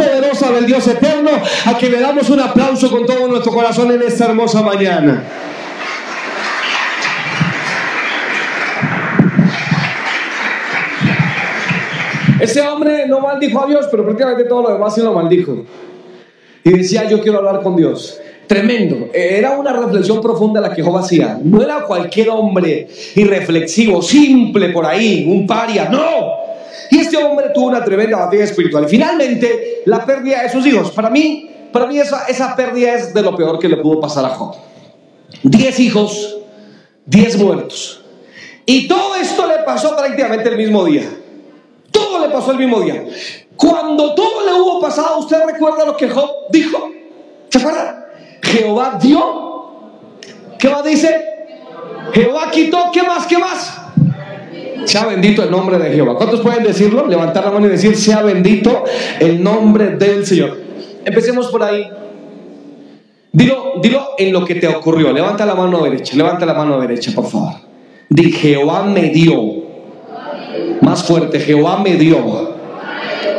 poderosa 0.52 0.60
del 0.60 0.66
Dios 0.66 0.88
eterno, 0.88 1.32
a 1.66 1.78
quien 1.78 1.92
le 1.92 2.00
damos 2.00 2.30
un 2.30 2.40
aplauso 2.40 2.90
con 2.90 3.06
todo 3.06 3.28
nuestro 3.28 3.52
corazón 3.52 3.92
en 3.92 4.02
esta 4.02 4.26
hermosa 4.26 4.62
mañana. 4.62 5.24
Ese 12.40 12.62
hombre 12.62 13.06
no 13.08 13.20
maldijo 13.20 13.64
a 13.64 13.68
Dios, 13.68 13.88
pero 13.92 14.04
prácticamente 14.04 14.46
todo 14.46 14.64
lo 14.64 14.74
demás 14.74 14.96
sí 14.96 15.02
lo 15.02 15.14
maldijo. 15.14 15.64
Y 16.64 16.72
decía, 16.72 17.08
yo 17.08 17.22
quiero 17.22 17.38
hablar 17.38 17.62
con 17.62 17.76
Dios. 17.76 18.20
Tremendo. 18.48 19.10
Era 19.14 19.52
una 19.52 19.72
reflexión 19.72 20.22
profunda 20.22 20.60
la 20.60 20.74
que 20.74 20.82
Job 20.82 20.98
hacía. 20.98 21.40
No 21.42 21.62
era 21.62 21.84
cualquier 21.84 22.30
hombre 22.30 22.88
irreflexivo, 23.16 24.02
simple 24.02 24.70
por 24.70 24.86
ahí, 24.86 25.26
un 25.30 25.46
paria. 25.46 25.88
No. 25.90 26.41
Y 26.92 27.00
este 27.00 27.18
hombre 27.18 27.48
tuvo 27.54 27.68
una 27.68 27.84
tremenda 27.84 28.18
batalla 28.18 28.44
espiritual. 28.44 28.84
Y 28.84 28.90
finalmente, 28.90 29.82
la 29.86 30.06
pérdida 30.06 30.44
de 30.44 30.50
sus 30.50 30.66
hijos. 30.68 30.92
Para 30.92 31.10
mí, 31.10 31.50
para 31.72 31.88
mí 31.88 31.98
esa, 31.98 32.26
esa 32.26 32.54
pérdida 32.54 32.96
es 32.96 33.14
de 33.14 33.22
lo 33.22 33.34
peor 33.36 33.58
que 33.60 33.70
le 33.70 33.78
pudo 33.78 34.02
pasar 34.02 34.26
a 34.26 34.30
Job. 34.30 34.56
Diez 35.42 35.80
hijos, 35.80 36.38
diez 37.06 37.38
muertos. 37.38 38.02
Y 38.66 38.90
todo 38.90 39.16
esto 39.16 39.48
le 39.48 39.60
pasó 39.60 39.96
prácticamente 39.96 40.50
el 40.50 40.58
mismo 40.58 40.84
día. 40.84 41.10
Todo 41.92 42.20
le 42.20 42.34
pasó 42.34 42.52
el 42.52 42.58
mismo 42.58 42.82
día. 42.82 43.06
Cuando 43.56 44.14
todo 44.14 44.46
le 44.46 44.54
hubo 44.60 44.82
pasado, 44.82 45.20
¿usted 45.20 45.46
recuerda 45.46 45.86
lo 45.86 45.96
que 45.96 46.10
Job 46.10 46.30
dijo? 46.52 46.92
¿Se 47.48 47.58
acuerda? 47.58 48.10
Jehová 48.44 49.00
dio. 49.02 49.52
Jehová 50.60 50.84
dice, 50.84 51.26
Jehová 52.14 52.52
quitó, 52.52 52.92
¿qué 52.92 53.02
más? 53.04 53.26
¿Qué 53.26 53.38
más? 53.38 53.81
Sea 54.86 55.06
bendito 55.06 55.44
el 55.44 55.52
nombre 55.52 55.78
de 55.78 55.92
Jehová. 55.92 56.16
¿Cuántos 56.16 56.42
pueden 56.42 56.64
decirlo? 56.64 57.08
Levantar 57.08 57.46
la 57.46 57.52
mano 57.52 57.68
y 57.68 57.70
decir, 57.70 57.96
sea 57.96 58.22
bendito 58.22 58.84
el 59.20 59.44
nombre 59.44 59.96
del 59.96 60.26
Señor. 60.26 60.58
Empecemos 61.06 61.48
por 61.48 61.64
ahí. 61.64 61.88
Dilo, 63.32 63.74
dilo 63.82 64.10
en 64.18 64.34
lo 64.34 64.44
que 64.44 64.56
te 64.56 64.68
ocurrió. 64.68 65.12
Levanta 65.14 65.46
la 65.46 65.56
mano 65.56 65.82
derecha, 65.84 66.16
levanta 66.16 66.46
la 66.46 66.54
mano 66.54 66.80
derecha, 66.80 67.12
por 67.14 67.28
favor. 67.28 67.54
Di, 68.10 68.32
Jehová 68.32 68.84
me 68.84 69.10
dio. 69.10 69.62
Más 70.82 71.04
fuerte, 71.04 71.40
Jehová 71.40 71.82
me 71.82 71.96
dio. 71.96 72.52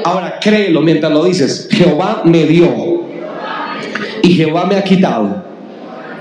Ahora 0.05 0.39
créelo 0.41 0.81
mientras 0.81 1.13
lo 1.13 1.25
dices. 1.25 1.69
Jehová 1.71 2.23
me 2.25 2.45
dio. 2.45 3.03
Y 4.23 4.35
Jehová 4.35 4.65
me 4.67 4.77
ha 4.77 4.85
quitado. 4.85 5.43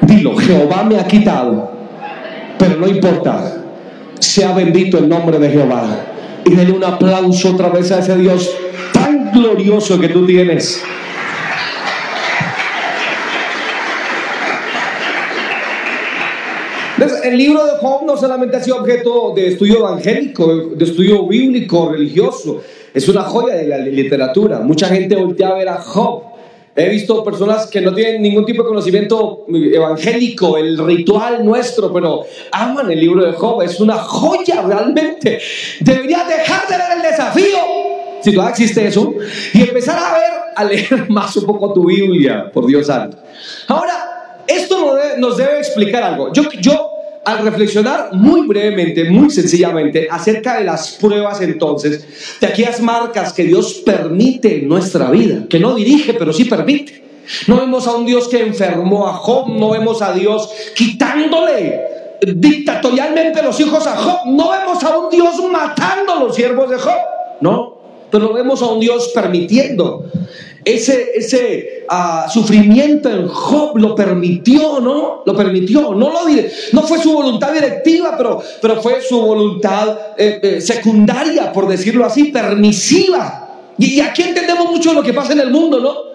Dilo, 0.02 0.36
Jehová 0.36 0.84
me 0.84 0.98
ha 0.98 1.08
quitado. 1.08 1.72
Pero 2.58 2.76
no 2.76 2.88
importa. 2.88 3.61
Sea 4.22 4.54
bendito 4.54 4.98
el 4.98 5.10
nombre 5.10 5.38
de 5.38 5.50
Jehová. 5.50 6.06
Y 6.46 6.56
denle 6.56 6.74
un 6.74 6.84
aplauso 6.84 7.52
otra 7.52 7.70
vez 7.70 7.92
a 7.92 8.00
ese 8.00 8.16
Dios 8.18 8.50
tan 8.94 9.32
glorioso 9.32 10.00
que 10.00 10.10
tú 10.10 10.26
tienes. 10.26 10.82
El 17.32 17.38
libro 17.38 17.66
de 17.66 17.72
Job 17.80 18.06
no 18.06 18.18
solamente 18.18 18.58
ha 18.58 18.64
sido 18.64 18.78
objeto 18.78 19.34
de 19.34 19.48
estudio 19.48 19.80
evangélico, 19.80 20.72
de 20.76 20.84
estudio 20.84 21.26
bíblico, 21.28 21.90
religioso, 21.90 22.62
es 22.94 23.08
una 23.08 23.22
joya 23.22 23.56
de 23.56 23.68
la 23.68 23.78
literatura. 23.78 24.60
Mucha 24.60 24.88
gente 24.88 25.16
voltea 25.16 25.50
a 25.50 25.54
ver 25.54 25.70
a 25.70 25.78
Job. 25.78 26.31
He 26.74 26.90
visto 26.90 27.22
personas 27.24 27.68
que 27.68 27.82
no 27.82 27.94
tienen 27.94 28.22
ningún 28.22 28.46
tipo 28.46 28.64
de 28.64 28.70
conocimiento 28.70 29.46
evangélico, 29.50 30.58
el 30.58 30.78
ritual 30.78 31.44
nuestro, 31.44 31.92
pero 31.92 32.24
aman 32.52 32.90
el 32.90 33.00
libro 33.00 33.26
de 33.26 33.34
Job. 33.34 33.62
Es 33.62 33.80
una 33.82 33.98
joya 33.98 34.62
realmente. 34.62 35.42
Deberías 35.82 36.28
dejar 36.28 36.68
de 36.70 36.78
ver 36.78 36.88
el 36.96 37.02
desafío, 37.02 37.58
si 38.22 38.32
todavía 38.32 38.52
existe 38.52 38.88
eso, 38.88 39.14
y 39.54 39.64
empezar 39.64 39.98
a 40.02 40.14
ver, 40.14 40.32
a 40.56 40.64
leer 40.64 41.06
más 41.10 41.36
un 41.36 41.46
poco 41.46 41.74
tu 41.74 41.88
Biblia, 41.88 42.50
por 42.54 42.66
Dios 42.66 42.88
santo. 42.88 43.18
Ahora, 43.68 44.46
esto 44.48 44.98
nos 45.18 45.38
debe, 45.38 45.58
explicar 45.60 46.04
algo. 46.04 46.32
Yo, 46.32 46.44
yo 46.60 46.91
al 47.24 47.44
reflexionar 47.44 48.10
muy 48.14 48.48
brevemente, 48.48 49.10
muy 49.10 49.30
sencillamente, 49.30 50.08
acerca 50.10 50.58
de 50.58 50.64
las 50.64 50.92
pruebas 50.92 51.42
entonces, 51.42 52.40
de 52.40 52.48
aquellas 52.48 52.82
marcas 52.82 53.34
que 53.34 53.44
Dios 53.44 53.82
permite 53.86 54.60
en 54.60 54.68
nuestra 54.68 55.10
vida, 55.12 55.46
que 55.50 55.60
no 55.60 55.76
dirige, 55.76 56.14
pero 56.14 56.34
sí 56.34 56.46
permite. 56.46 57.02
No 57.48 57.58
vemos 57.58 57.88
a 57.88 57.96
un 57.96 58.06
Dios 58.06 58.28
que 58.28 58.42
enfermó 58.42 59.08
a 59.08 59.14
Job, 59.14 59.50
no 59.50 59.70
vemos 59.70 60.02
a 60.02 60.14
Dios 60.14 60.50
quitándole 60.76 61.80
dictatorialmente 62.22 63.42
los 63.42 63.60
hijos 63.60 63.86
a 63.88 63.96
Job, 63.96 64.20
no 64.26 64.52
vemos 64.52 64.84
a 64.84 64.98
un 64.98 65.10
Dios 65.10 65.36
matando 65.52 66.14
a 66.14 66.20
los 66.20 66.36
siervos 66.36 66.70
de 66.70 66.78
Job, 66.78 67.00
no, 67.40 67.78
pero 68.12 68.34
vemos 68.34 68.62
a 68.62 68.66
un 68.66 68.80
Dios 68.80 69.12
permitiendo 69.14 70.06
ese, 70.64 71.12
ese 71.16 71.86
ah, 71.90 72.28
sufrimiento 72.32 73.10
en 73.10 73.28
Job 73.28 73.78
lo 73.78 73.96
permitió, 73.96 74.80
¿no? 74.80 75.24
Lo 75.26 75.36
permitió. 75.36 75.94
No, 75.96 76.12
lo, 76.12 76.20
no 76.74 76.82
fue 76.84 77.00
su 77.00 77.14
voluntad 77.14 77.52
directiva, 77.52 78.16
pero, 78.18 78.42
pero 78.62 78.82
fue 78.82 79.02
su 79.02 79.20
voluntad 79.22 79.98
eh, 80.18 80.40
eh, 80.42 80.62
secundaria, 80.62 81.52
por 81.52 81.68
decirlo 81.68 82.06
así, 82.06 82.26
permisiva. 82.26 83.50
Y, 83.78 84.00
aquí 84.02 84.22
entendemos 84.22 84.70
mucho 84.70 84.94
lo 84.94 85.02
que 85.02 85.14
pasa 85.14 85.34
en 85.34 85.40
el 85.40 85.50
mundo, 85.50 85.80
¿no? 85.80 86.11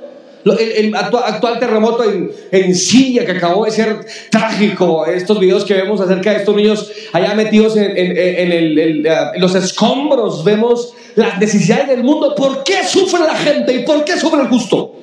El, 0.52 0.94
actual, 0.94 1.58
terremoto 1.58 2.04
en, 2.04 2.30
en 2.52 2.74
Siria 2.74 3.26
que 3.26 3.32
acabó 3.32 3.64
de 3.64 3.72
ser 3.72 4.06
trágico, 4.30 5.04
estos 5.06 5.40
videos 5.40 5.64
que 5.64 5.74
vemos 5.74 6.00
acerca 6.00 6.30
de 6.30 6.36
estos 6.36 6.54
niños 6.54 6.92
allá 7.12 7.34
metidos 7.34 7.76
en, 7.76 7.96
en, 7.96 8.52
en 8.52 9.40
los 9.40 9.54
escombros, 9.56 10.44
vemos 10.44 10.94
las 11.16 11.38
necesidades 11.40 11.88
del 11.88 12.04
mundo. 12.04 12.34
¿Por 12.34 12.62
qué 12.62 12.84
sufre 12.84 13.20
la 13.20 13.34
gente 13.34 13.74
y 13.74 13.84
por 13.84 14.04
qué 14.04 14.18
sufre 14.18 14.42
el 14.42 14.48
justo? 14.48 14.94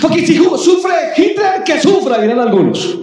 Porque 0.00 0.26
si 0.26 0.36
sufre 0.36 1.12
Hitler, 1.16 1.62
que 1.64 1.80
sufra, 1.80 2.18
dirán 2.20 2.40
algunos. 2.40 2.98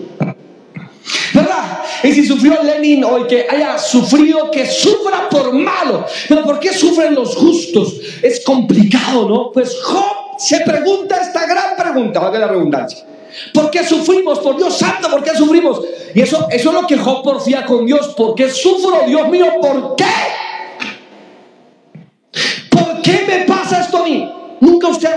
¿Verdad? 1.33 1.79
Y 2.03 2.11
si 2.13 2.25
sufrió 2.25 2.61
Lenin 2.63 3.03
o 3.03 3.17
el 3.17 3.27
que 3.27 3.45
haya 3.49 3.77
sufrido, 3.77 4.49
que 4.49 4.65
sufra 4.65 5.29
por 5.29 5.53
malo. 5.53 6.05
Pero 6.27 6.43
¿por 6.43 6.59
qué 6.59 6.73
sufren 6.73 7.13
los 7.13 7.35
justos? 7.35 7.99
Es 8.21 8.43
complicado, 8.43 9.27
¿no? 9.27 9.51
Pues 9.51 9.75
Job 9.83 10.24
se 10.37 10.61
pregunta 10.61 11.17
esta 11.21 11.45
gran 11.45 11.75
pregunta, 11.77 12.19
valga 12.19 12.39
la 12.39 12.47
redundancia. 12.47 13.05
¿Por 13.53 13.69
qué 13.69 13.83
sufrimos? 13.83 14.39
Por 14.39 14.57
Dios 14.57 14.77
santo, 14.77 15.09
¿por 15.09 15.23
qué 15.23 15.35
sufrimos? 15.35 15.81
Y 16.13 16.21
eso, 16.21 16.47
eso 16.49 16.69
es 16.69 16.75
lo 16.75 16.87
que 16.87 16.97
Job 16.97 17.23
porfía 17.23 17.65
con 17.65 17.85
Dios. 17.85 18.13
¿Por 18.15 18.35
qué 18.35 18.49
sufro, 18.49 19.01
Dios 19.05 19.27
mío? 19.29 19.45
¿Por 19.61 19.95
qué? 19.95 20.05
¿Por 22.69 23.01
qué 23.01 23.25
me 23.27 23.45
pasa 23.45 23.81
esto 23.81 23.97
a 23.97 24.03
mí? 24.05 24.31
Nunca 24.61 24.87
usted 24.87 25.09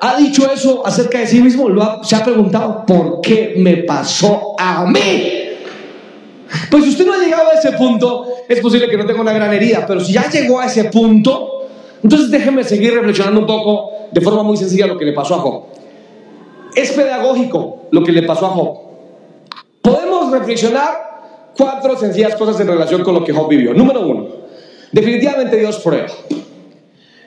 ha, 0.00 0.16
dicho 0.18 0.50
eso 0.52 0.86
acerca 0.86 1.18
de 1.18 1.26
sí 1.26 1.40
mismo. 1.40 1.68
se 2.02 2.16
ha 2.16 2.22
preguntado, 2.22 2.84
¿por 2.86 3.20
qué 3.20 3.54
me 3.56 3.78
pasó 3.78 4.54
a 4.58 4.84
mí? 4.84 5.44
Pues 6.70 6.84
si 6.84 6.90
usted 6.90 7.06
no 7.06 7.14
ha 7.14 7.18
llegado 7.18 7.50
a 7.50 7.54
ese 7.54 7.72
punto, 7.72 8.26
es 8.48 8.60
posible 8.60 8.88
que 8.88 8.96
no 8.96 9.06
tenga 9.06 9.20
una 9.20 9.32
gran 9.32 9.52
herida, 9.52 9.84
pero 9.86 10.00
si 10.00 10.12
ya 10.12 10.28
llegó 10.30 10.60
a 10.60 10.66
ese 10.66 10.84
punto, 10.84 11.68
entonces 12.02 12.30
déjeme 12.30 12.62
seguir 12.62 12.94
reflexionando 12.94 13.40
un 13.40 13.46
poco 13.46 13.93
de 14.12 14.20
forma 14.20 14.42
muy 14.42 14.56
sencilla 14.56 14.86
lo 14.86 14.98
que 14.98 15.04
le 15.04 15.12
pasó 15.12 15.34
a 15.34 15.38
Job. 15.38 15.64
Es 16.74 16.92
pedagógico 16.92 17.86
lo 17.90 18.02
que 18.02 18.12
le 18.12 18.22
pasó 18.22 18.46
a 18.46 18.50
Job. 18.50 18.78
Podemos 19.82 20.30
reflexionar 20.32 21.52
cuatro 21.56 21.96
sencillas 21.96 22.34
cosas 22.36 22.58
en 22.60 22.68
relación 22.68 23.02
con 23.02 23.14
lo 23.14 23.24
que 23.24 23.32
Job 23.32 23.48
vivió. 23.48 23.74
Número 23.74 24.06
uno, 24.06 24.26
definitivamente 24.92 25.56
Dios 25.56 25.78
prueba. 25.78 26.08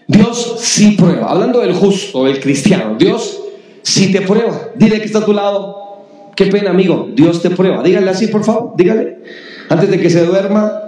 Dios 0.08 0.56
sí 0.60 0.92
prueba. 0.92 1.30
Hablando 1.30 1.60
del 1.60 1.74
justo, 1.74 2.26
del 2.26 2.40
cristiano, 2.40 2.96
Dios 2.98 3.42
sí 3.82 4.12
te 4.12 4.22
prueba. 4.22 4.70
Dile 4.76 5.00
que 5.00 5.06
está 5.06 5.20
a 5.20 5.26
tu 5.26 5.34
lado. 5.34 6.04
Qué 6.36 6.46
pena, 6.46 6.70
amigo. 6.70 7.10
Dios 7.14 7.42
te 7.42 7.50
prueba. 7.50 7.84
Dígale 7.84 8.10
así, 8.10 8.28
por 8.28 8.44
favor. 8.44 8.74
Dígale. 8.78 9.18
Antes 9.70 9.90
de 9.90 10.00
que 10.00 10.10
se 10.10 10.26
duerma. 10.26 10.87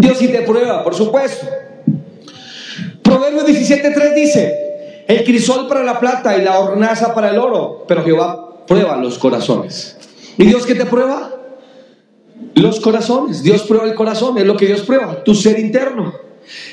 Dios 0.00 0.18
sí 0.18 0.28
te 0.28 0.42
prueba, 0.42 0.82
por 0.82 0.94
supuesto. 0.94 1.46
Proverbios 3.02 3.46
17.3 3.46 4.14
dice, 4.14 5.04
el 5.06 5.24
crisol 5.24 5.68
para 5.68 5.82
la 5.82 5.98
plata 5.98 6.36
y 6.36 6.42
la 6.42 6.58
hornaza 6.58 7.14
para 7.14 7.30
el 7.30 7.38
oro, 7.38 7.84
pero 7.86 8.04
Jehová 8.04 8.64
prueba 8.66 8.96
los 8.96 9.18
corazones. 9.18 9.96
¿Y 10.38 10.44
Dios 10.44 10.64
qué 10.64 10.74
te 10.74 10.86
prueba? 10.86 11.32
Los 12.54 12.80
corazones. 12.80 13.42
Dios 13.42 13.62
prueba 13.62 13.84
el 13.84 13.94
corazón, 13.94 14.38
es 14.38 14.44
lo 14.44 14.56
que 14.56 14.66
Dios 14.66 14.82
prueba, 14.82 15.22
tu 15.22 15.34
ser 15.34 15.58
interno. 15.58 16.14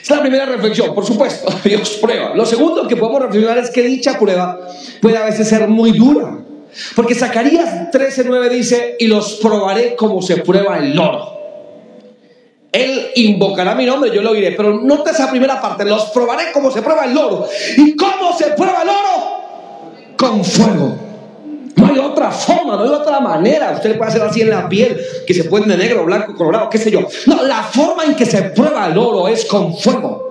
Es 0.01 0.10
la 0.10 0.22
primera 0.22 0.46
reflexión, 0.46 0.96
por 0.96 1.05
supuesto, 1.05 1.51
Dios 1.63 1.98
prueba. 2.01 2.34
Lo 2.36 2.46
segundo 2.46 2.88
que 2.88 2.96
podemos 2.96 3.22
reflexionar 3.24 3.57
es 3.57 3.69
que 3.69 3.84
dicha 3.84 4.17
prueba 4.17 4.60
puede 5.01 5.17
a 5.17 5.25
veces 5.25 5.48
ser 5.50 5.67
muy 5.67 5.91
dura. 5.91 6.39
Porque 6.96 7.15
Zacarías 7.15 7.91
13:9 7.91 8.50
dice, 8.50 8.96
y 9.00 9.07
los 9.07 9.36
probaré 9.36 9.96
como 9.96 10.22
se 10.22 10.38
prueba 10.38 10.77
el 10.77 10.98
oro. 10.98 11.37
Él 12.72 13.12
invocará 13.16 13.76
mi 13.76 13.86
nombre, 13.86 14.12
yo 14.14 14.22
lo 14.22 14.32
oiré. 14.32 14.52
Pero 14.52 14.82
nota 14.82 15.12
esa 15.12 15.30
primera 15.30 15.62
parte, 15.62 15.86
los 15.86 16.06
probaré 16.06 16.52
como 16.52 16.72
se 16.72 16.82
prueba 16.82 17.06
el 17.06 17.18
oro. 17.18 17.48
¿Y 17.78 17.96
cómo 17.96 18.38
se 18.38 18.46
prueba 18.48 18.84
el 18.84 18.90
oro? 18.90 20.16
Con 20.18 20.44
fuego. 20.44 21.08
No 21.76 21.88
hay 21.88 22.00
otra 22.00 22.32
forma, 22.32 22.76
no 22.76 22.84
hay 22.84 22.90
otra 22.90 23.20
manera. 23.20 23.72
Usted 23.76 23.98
puede 23.98 24.10
hacer 24.10 24.22
así 24.24 24.42
en 24.42 24.50
la 24.50 24.68
piel, 24.68 25.00
que 25.26 25.34
se 25.34 25.44
puede 25.46 25.66
de 25.66 25.78
negro, 25.78 26.06
blanco, 26.06 26.36
colorado, 26.36 26.70
qué 26.70 26.80
sé 26.80 26.90
yo. 26.90 27.08
No, 27.28 27.44
la 27.44 27.64
forma 27.64 28.04
en 28.04 28.16
que 28.16 28.26
se 28.26 28.42
prueba 28.42 28.88
el 28.88 28.98
oro 28.98 29.28
es 29.28 29.46
con 29.46 29.78
fuego. 29.78 30.28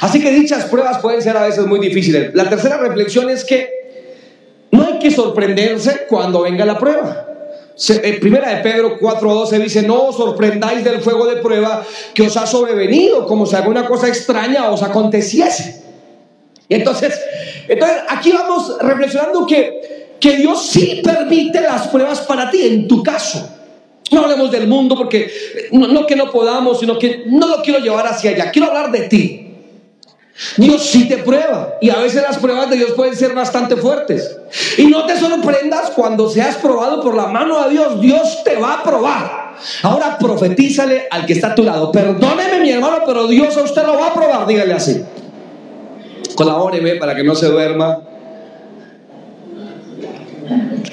Así 0.00 0.20
que 0.20 0.30
dichas 0.32 0.64
pruebas 0.64 0.98
pueden 0.98 1.22
ser 1.22 1.36
a 1.36 1.44
veces 1.44 1.64
muy 1.66 1.78
difíciles. 1.78 2.34
La 2.34 2.48
tercera 2.48 2.76
reflexión 2.76 3.30
es 3.30 3.44
que 3.44 3.70
no 4.72 4.86
hay 4.86 4.98
que 4.98 5.10
sorprenderse 5.10 6.06
cuando 6.08 6.42
venga 6.42 6.64
la 6.64 6.78
prueba. 6.78 7.31
Eh, 7.88 8.18
primera 8.20 8.54
de 8.54 8.62
Pedro 8.62 8.98
4:12 8.98 9.58
dice, 9.58 9.82
no 9.82 10.08
os 10.08 10.16
sorprendáis 10.16 10.84
del 10.84 11.00
fuego 11.00 11.26
de 11.26 11.36
prueba 11.36 11.84
que 12.14 12.22
os 12.22 12.36
ha 12.36 12.46
sobrevenido, 12.46 13.26
como 13.26 13.46
si 13.46 13.56
alguna 13.56 13.86
cosa 13.86 14.08
extraña 14.08 14.70
os 14.70 14.82
aconteciese. 14.82 15.82
Y 16.68 16.74
entonces, 16.74 17.18
entonces 17.68 17.98
aquí 18.08 18.32
vamos 18.32 18.76
reflexionando 18.80 19.46
que 19.46 20.02
que 20.22 20.36
Dios 20.36 20.68
sí 20.70 21.02
permite 21.02 21.60
las 21.60 21.88
pruebas 21.88 22.20
para 22.20 22.48
ti, 22.48 22.64
en 22.64 22.86
tu 22.86 23.02
caso. 23.02 23.44
No 24.12 24.20
hablemos 24.20 24.52
del 24.52 24.68
mundo 24.68 24.94
porque 24.94 25.28
no, 25.72 26.06
que 26.06 26.14
no 26.14 26.30
podamos, 26.30 26.78
sino 26.78 26.96
que 26.96 27.24
no 27.26 27.48
lo 27.48 27.60
quiero 27.60 27.80
llevar 27.80 28.06
hacia 28.06 28.30
allá. 28.30 28.52
Quiero 28.52 28.68
hablar 28.68 28.92
de 28.92 29.08
ti. 29.08 29.41
Dios 30.56 30.86
sí 30.86 31.08
te 31.08 31.18
prueba 31.18 31.74
y 31.80 31.90
a 31.90 31.98
veces 31.98 32.22
las 32.22 32.38
pruebas 32.38 32.70
de 32.70 32.76
Dios 32.76 32.92
pueden 32.92 33.14
ser 33.14 33.34
bastante 33.34 33.76
fuertes. 33.76 34.36
Y 34.78 34.86
no 34.86 35.06
te 35.06 35.18
sorprendas 35.18 35.90
cuando 35.90 36.28
seas 36.28 36.56
probado 36.56 37.02
por 37.02 37.14
la 37.14 37.26
mano 37.26 37.62
de 37.64 37.70
Dios. 37.70 38.00
Dios 38.00 38.42
te 38.44 38.56
va 38.56 38.74
a 38.74 38.82
probar. 38.82 39.52
Ahora 39.82 40.18
profetízale 40.18 41.06
al 41.10 41.26
que 41.26 41.34
está 41.34 41.48
a 41.48 41.54
tu 41.54 41.62
lado. 41.62 41.92
Perdóneme 41.92 42.60
mi 42.60 42.70
hermano, 42.70 43.02
pero 43.06 43.26
Dios 43.26 43.56
a 43.56 43.62
usted 43.62 43.82
lo 43.84 43.98
va 43.98 44.08
a 44.08 44.14
probar. 44.14 44.46
Dígale 44.46 44.74
así. 44.74 45.02
Colabóreme 46.34 46.96
para 46.96 47.14
que 47.14 47.22
no 47.22 47.34
se 47.34 47.46
duerma. 47.46 48.00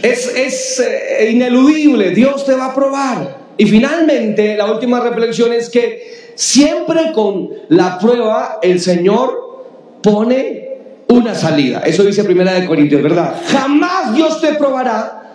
Es, 0.01 0.27
es 0.35 0.79
eh, 0.79 1.29
ineludible. 1.31 2.11
Dios 2.11 2.45
te 2.45 2.55
va 2.55 2.67
a 2.67 2.75
probar. 2.75 3.38
Y 3.59 3.65
finalmente, 3.65 4.55
la 4.55 4.71
última 4.71 5.01
reflexión 5.01 5.51
es 5.51 5.69
que 5.69 6.31
siempre 6.33 7.11
con 7.11 7.49
la 7.67 7.99
prueba 7.99 8.59
el 8.61 8.79
Señor 8.79 9.99
pone 10.01 10.77
una 11.09 11.35
salida. 11.35 11.81
Eso 11.81 12.05
dice 12.05 12.23
Primera 12.23 12.53
de 12.53 12.65
Corintios, 12.65 13.03
¿verdad? 13.03 13.35
Jamás 13.47 14.15
Dios 14.15 14.39
te 14.39 14.53
probará 14.53 15.33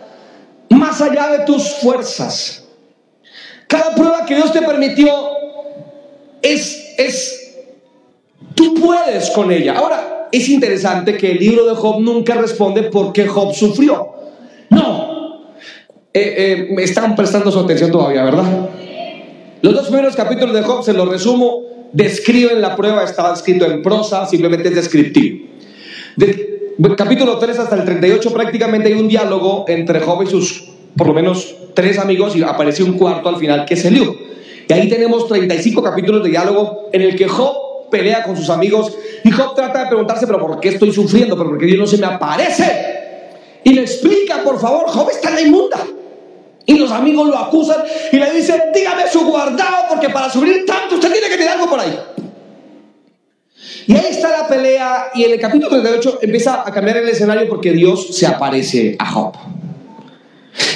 más 0.71 1.03
allá 1.03 1.33
de 1.33 1.45
tus 1.45 1.69
fuerzas. 1.75 2.65
Cada 3.69 3.95
prueba 3.95 4.25
que 4.25 4.37
Dios 4.37 4.51
te 4.55 4.63
permitió 4.63 5.13
es, 6.41 6.95
es, 6.97 7.59
tú 8.55 8.73
puedes 8.73 9.29
con 9.33 9.53
ella. 9.53 9.75
Ahora, 9.77 10.29
es 10.33 10.49
interesante 10.49 11.19
que 11.19 11.33
el 11.33 11.39
libro 11.41 11.67
de 11.67 11.75
Job 11.75 12.01
nunca 12.01 12.33
responde 12.37 12.85
por 12.85 13.13
qué 13.13 13.27
Job 13.27 13.55
sufrió. 13.55 14.15
Eh, 16.17 16.69
eh, 16.71 16.75
están 16.79 17.17
prestando 17.17 17.51
su 17.51 17.59
atención 17.59 17.91
todavía, 17.91 18.23
¿verdad? 18.23 18.71
Los 19.63 19.75
dos 19.75 19.89
primeros 19.89 20.15
capítulos 20.15 20.55
de 20.55 20.63
Job, 20.63 20.85
se 20.85 20.93
los 20.93 21.09
resumo, 21.09 21.63
describen 21.93 22.61
la 22.61 22.77
prueba, 22.77 23.03
estaba 23.03 23.35
escrito 23.35 23.65
en 23.67 23.83
prosa, 23.83 24.25
simplemente 24.25 24.69
es 24.69 24.77
descriptivo. 24.77 25.49
Del 26.15 26.95
capítulo 26.97 27.37
3 27.39 27.59
hasta 27.59 27.75
el 27.75 27.85
38 27.85 28.33
prácticamente 28.33 28.91
hay 28.91 28.95
un 28.95 29.09
diálogo 29.09 29.65
entre 29.67 29.99
Job 29.99 30.23
y 30.23 30.29
sus 30.29 30.71
por 30.97 31.09
lo 31.09 31.15
menos 31.15 31.53
tres 31.75 31.99
amigos 31.99 32.37
y 32.37 32.45
aparece 32.45 32.85
un 32.85 32.97
cuarto 32.97 33.29
al 33.29 33.37
final 33.37 33.65
que 33.65 33.75
es 33.75 33.85
Eliú. 33.85 34.17
Y 34.69 34.73
ahí 34.73 34.89
tenemos 34.89 35.27
35 35.27 35.83
capítulos 35.83 36.23
de 36.23 36.31
diálogo 36.31 36.91
en 36.93 37.03
el 37.03 37.17
que 37.17 37.27
Job 37.27 37.91
pelea 37.91 38.23
con 38.23 38.37
sus 38.37 38.51
amigos 38.51 38.97
y 39.25 39.33
Job 39.33 39.57
trata 39.57 39.81
de 39.81 39.87
preguntarse, 39.89 40.29
pero 40.29 40.39
¿por 40.39 40.61
qué 40.61 40.69
estoy 40.69 40.93
sufriendo? 40.93 41.37
¿Pero 41.37 41.51
por 41.51 41.59
qué 41.59 41.67
Dios 41.67 41.79
no 41.79 41.87
se 41.89 41.99
me 41.99 42.07
aparece? 42.07 42.95
Y 43.65 43.73
le 43.73 43.81
explica, 43.81 44.45
por 44.45 44.61
favor, 44.61 44.87
Job 44.87 45.11
está 45.11 45.31
en 45.31 45.35
la 45.35 45.41
inmunda. 45.41 45.79
Y 46.67 46.79
los 46.79 46.91
amigos 46.91 47.29
lo 47.29 47.39
acusan 47.39 47.83
y 48.13 48.17
le 48.17 48.33
dicen, 48.33 48.61
dígame 48.75 49.09
su 49.11 49.25
guardado 49.27 49.89
porque 49.89 50.09
para 50.09 50.31
sufrir 50.31 50.65
tanto 50.67 50.95
usted 50.95 51.13
tiene 51.13 51.29
que 51.29 51.37
tener 51.37 51.51
algo 51.51 51.69
por 51.69 51.81
ahí. 51.81 51.99
Y 53.87 53.95
ahí 53.95 54.07
está 54.11 54.31
la 54.31 54.49
pelea 54.49 55.11
y 55.15 55.25
en 55.25 55.33
el 55.33 55.41
capítulo 55.41 55.71
38 55.71 56.21
empieza 56.23 56.63
a 56.67 56.73
cambiar 56.73 56.99
el 56.99 57.09
escenario 57.09 57.49
porque 57.49 57.73
Dios 57.73 58.17
se 58.17 58.27
aparece 58.27 58.97
a 58.99 59.07
Job. 59.07 59.35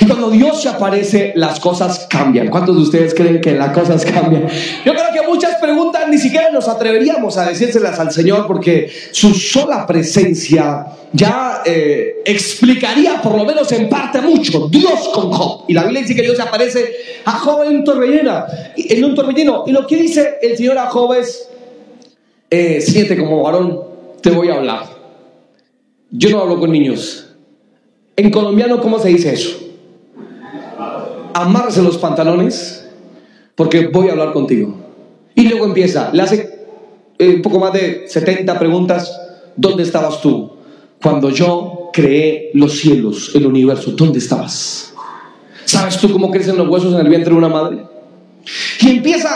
Cuando 0.08 0.30
Dios 0.30 0.62
se 0.62 0.68
aparece, 0.68 1.32
las 1.36 1.60
cosas 1.60 2.06
cambian. 2.08 2.48
¿Cuántos 2.48 2.76
de 2.76 2.82
ustedes 2.82 3.14
creen 3.14 3.40
que 3.40 3.52
las 3.52 3.72
cosas 3.72 4.04
cambian? 4.04 4.48
Yo 4.84 4.92
creo 4.92 5.04
que 5.12 5.28
muchas 5.28 5.56
preguntas 5.56 6.08
ni 6.08 6.18
siquiera 6.18 6.50
nos 6.50 6.66
atreveríamos 6.66 7.36
a 7.36 7.46
decírselas 7.46 7.98
al 8.00 8.10
Señor 8.10 8.46
porque 8.46 8.90
su 9.12 9.34
sola 9.34 9.86
presencia 9.86 10.86
ya 11.12 11.62
eh, 11.64 12.22
explicaría 12.24 13.20
por 13.20 13.36
lo 13.36 13.44
menos 13.44 13.70
en 13.72 13.88
parte 13.88 14.20
mucho. 14.20 14.68
Dios 14.68 15.10
con 15.12 15.30
Job. 15.30 15.64
Y 15.68 15.74
la 15.74 15.82
Biblia 15.82 16.02
dice 16.02 16.14
que 16.14 16.22
Dios 16.22 16.36
se 16.36 16.42
aparece 16.42 16.94
a 17.24 17.32
Job 17.32 17.64
en 17.64 17.76
un 17.76 17.84
torbellino. 17.84 18.44
En 18.76 19.04
un 19.04 19.14
torbellino. 19.14 19.64
Y 19.66 19.72
lo 19.72 19.86
que 19.86 19.96
dice 19.96 20.38
el 20.40 20.56
Señor 20.56 20.78
a 20.78 20.86
Job 20.86 21.14
es, 21.14 21.48
eh, 22.50 22.80
siete 22.80 23.16
como 23.16 23.42
varón, 23.42 23.80
te 24.22 24.30
voy 24.30 24.48
a 24.48 24.54
hablar. 24.54 24.84
Yo 26.10 26.30
no 26.30 26.40
hablo 26.40 26.58
con 26.58 26.72
niños. 26.72 27.26
En 28.16 28.30
colombiano, 28.30 28.80
¿cómo 28.80 28.98
se 28.98 29.08
dice 29.08 29.34
eso? 29.34 29.67
Amárrese 31.38 31.82
los 31.82 31.98
pantalones 31.98 32.84
porque 33.54 33.86
voy 33.86 34.08
a 34.08 34.12
hablar 34.12 34.32
contigo. 34.32 34.74
Y 35.36 35.48
luego 35.48 35.66
empieza, 35.66 36.10
le 36.12 36.22
hace 36.22 36.66
eh, 37.16 37.34
un 37.36 37.42
poco 37.42 37.60
más 37.60 37.72
de 37.72 38.08
70 38.08 38.58
preguntas. 38.58 39.16
¿Dónde 39.56 39.84
estabas 39.84 40.20
tú? 40.20 40.50
Cuando 41.00 41.30
yo 41.30 41.90
creé 41.92 42.50
los 42.54 42.78
cielos, 42.80 43.30
el 43.36 43.46
universo, 43.46 43.92
¿dónde 43.92 44.18
estabas? 44.18 44.92
¿Sabes 45.64 45.98
tú 45.98 46.10
cómo 46.10 46.28
crecen 46.32 46.56
los 46.56 46.68
huesos 46.68 46.92
en 46.94 47.00
el 47.00 47.08
vientre 47.08 47.30
de 47.30 47.38
una 47.38 47.48
madre? 47.48 47.84
Y 48.80 48.90
empieza 48.90 49.30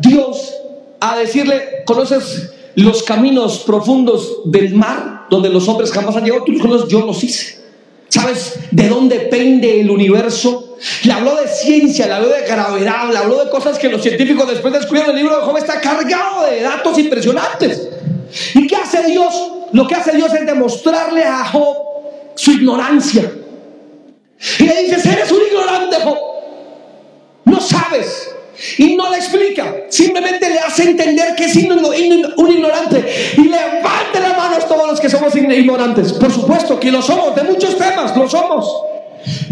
Dios 0.00 0.52
a 0.98 1.16
decirle, 1.18 1.84
¿conoces 1.86 2.52
los 2.74 3.04
caminos 3.04 3.60
profundos 3.60 4.40
del 4.46 4.74
mar 4.74 5.26
donde 5.30 5.50
los 5.50 5.68
hombres 5.68 5.92
jamás 5.92 6.16
han 6.16 6.24
llegado? 6.24 6.42
Tú 6.42 6.50
los 6.50 6.62
conoces, 6.62 6.88
yo 6.88 7.06
los 7.06 7.22
hice. 7.22 7.58
¿Sabes 8.08 8.58
de 8.72 8.88
dónde 8.88 9.20
pende 9.20 9.80
el 9.80 9.88
universo? 9.88 10.63
Le 11.04 11.12
habló 11.12 11.36
de 11.36 11.48
ciencia, 11.48 12.06
le 12.06 12.12
habló 12.14 12.28
de 12.28 12.42
gravedad, 12.42 13.10
le 13.10 13.18
habló 13.18 13.44
de 13.44 13.50
cosas 13.50 13.78
que 13.78 13.88
los 13.88 14.02
científicos 14.02 14.48
después 14.48 14.72
descubrieron. 14.72 15.10
El 15.12 15.22
libro 15.22 15.38
de 15.38 15.42
Job 15.42 15.56
está 15.56 15.80
cargado 15.80 16.44
de 16.46 16.62
datos 16.62 16.98
impresionantes. 16.98 17.88
¿Y 18.54 18.66
qué 18.66 18.76
hace 18.76 19.02
Dios? 19.04 19.52
Lo 19.72 19.86
que 19.86 19.94
hace 19.94 20.12
Dios 20.12 20.32
es 20.34 20.46
demostrarle 20.46 21.24
a 21.24 21.44
Job 21.46 21.76
su 22.34 22.52
ignorancia. 22.52 23.30
Y 24.58 24.64
le 24.64 24.82
dice, 24.82 25.10
eres 25.10 25.30
un 25.30 25.40
ignorante, 25.46 25.96
Job. 26.02 26.18
No 27.44 27.60
sabes. 27.60 28.30
Y 28.78 28.94
no 28.94 29.10
le 29.10 29.16
explica, 29.16 29.74
simplemente 29.88 30.48
le 30.48 30.58
hace 30.60 30.84
entender 30.84 31.34
que 31.34 31.46
es 31.46 31.56
un 31.56 32.50
ignorante. 32.50 33.32
Y 33.36 33.42
levante 33.48 34.20
las 34.20 34.36
manos 34.36 34.68
todos 34.68 34.88
los 34.88 35.00
que 35.00 35.08
somos 35.08 35.34
ignorantes. 35.34 36.12
Por 36.12 36.32
supuesto 36.32 36.78
que 36.78 36.90
lo 36.90 37.02
somos, 37.02 37.34
de 37.34 37.42
muchos 37.42 37.76
temas, 37.76 38.16
lo 38.16 38.28
somos. 38.28 38.84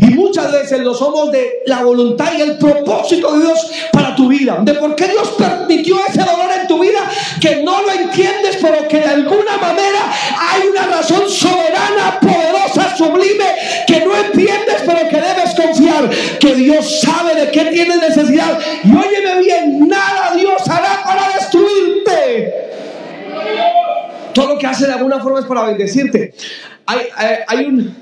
Y 0.01 0.07
muchas 0.07 0.53
veces 0.53 0.81
lo 0.81 0.95
somos 0.95 1.31
de 1.31 1.63
la 1.67 1.83
voluntad 1.83 2.33
y 2.37 2.43
el 2.43 2.59
propósito 2.59 3.33
de 3.33 3.47
Dios 3.47 3.71
para 3.93 4.15
tu 4.15 4.29
vida. 4.29 4.59
De 4.63 4.75
por 4.75 4.95
qué 4.95 5.09
Dios 5.09 5.35
permitió 5.39 5.97
ese 6.09 6.21
dolor 6.21 6.51
en 6.61 6.67
tu 6.67 6.81
vida 6.81 7.01
que 7.41 7.63
no 7.63 7.83
lo 7.83 7.91
entiendes, 7.93 8.59
pero 8.61 8.87
que 8.89 8.99
de 8.99 9.07
alguna 9.07 9.57
manera 9.61 10.01
hay 10.39 10.69
una 10.69 10.87
razón 10.97 11.29
soberana, 11.29 12.19
poderosa, 12.21 12.97
sublime, 12.97 13.45
que 13.87 14.05
no 14.05 14.17
entiendes, 14.17 14.83
pero 14.87 15.09
que 15.09 15.17
debes 15.17 15.55
confiar. 15.57 16.11
Que 16.39 16.55
Dios 16.55 17.01
sabe 17.01 17.35
de 17.35 17.51
qué 17.51 17.65
tienes 17.67 18.01
necesidad. 18.01 18.59
Y 18.85 18.91
óyeme 18.91 19.43
bien, 19.43 19.89
nada 19.89 20.35
Dios 20.35 20.69
hará 20.69 21.03
para 21.05 21.33
destruirte. 21.39 22.71
Todo 24.35 24.55
lo 24.55 24.59
que 24.59 24.67
hace 24.67 24.87
de 24.87 24.93
alguna 24.93 25.21
forma 25.21 25.41
es 25.41 25.47
para 25.47 25.65
bendecirte. 25.65 26.35
Hay, 26.87 27.01
hay, 27.47 27.65
un. 27.67 27.95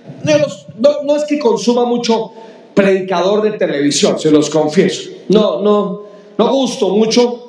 No, 0.81 1.03
no, 1.05 1.17
es 1.17 1.25
que 1.25 1.39
consuma 1.39 1.85
mucho 1.85 2.33
predicador 2.75 3.43
de 3.43 3.53
televisión, 3.53 4.19
se 4.19 4.31
los 4.31 4.49
confieso. 4.49 5.11
No, 5.29 5.61
no, 5.63 6.03
no 6.39 6.53
gusto 6.53 6.89
mucho. 6.89 7.47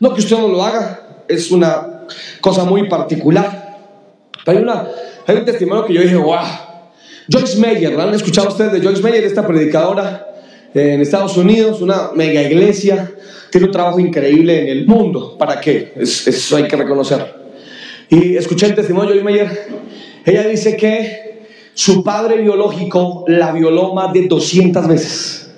No 0.00 0.12
que 0.12 0.20
usted 0.20 0.36
no 0.36 0.48
lo 0.48 0.62
haga, 0.62 1.24
es 1.28 1.50
una 1.50 2.04
cosa 2.40 2.64
muy 2.64 2.88
particular. 2.88 3.78
Hay, 4.44 4.56
una, 4.58 4.86
hay 5.26 5.36
un 5.36 5.44
testimonio 5.44 5.86
que 5.86 5.94
yo 5.94 6.02
dije, 6.02 6.16
wow. 6.16 6.44
Joyce 7.30 7.58
Meyer, 7.58 7.98
¿han 7.98 8.12
escuchado 8.12 8.48
ustedes 8.48 8.72
de 8.72 8.80
Joyce 8.82 9.02
Meyer, 9.02 9.24
esta 9.24 9.46
predicadora 9.46 10.26
en 10.74 11.00
Estados 11.00 11.36
Unidos, 11.38 11.80
una 11.80 12.10
mega 12.14 12.42
iglesia? 12.42 13.14
Tiene 13.50 13.68
un 13.68 13.72
trabajo 13.72 13.98
increíble 13.98 14.60
en 14.60 14.68
el 14.68 14.86
mundo. 14.86 15.38
¿Para 15.38 15.60
qué? 15.60 15.94
eso 15.96 16.56
hay 16.56 16.68
que 16.68 16.76
reconocer. 16.76 17.34
Y 18.10 18.36
escuché 18.36 18.66
el 18.66 18.74
testimonio 18.74 19.14
de 19.14 19.20
Joyce 19.20 19.32
Meyer. 19.32 19.68
Ella 20.26 20.48
dice 20.48 20.76
que 20.76 21.33
su 21.74 22.02
padre 22.02 22.40
biológico 22.40 23.24
la 23.26 23.52
violó 23.52 23.94
más 23.94 24.12
de 24.12 24.26
200 24.26 24.88
veces. 24.88 25.50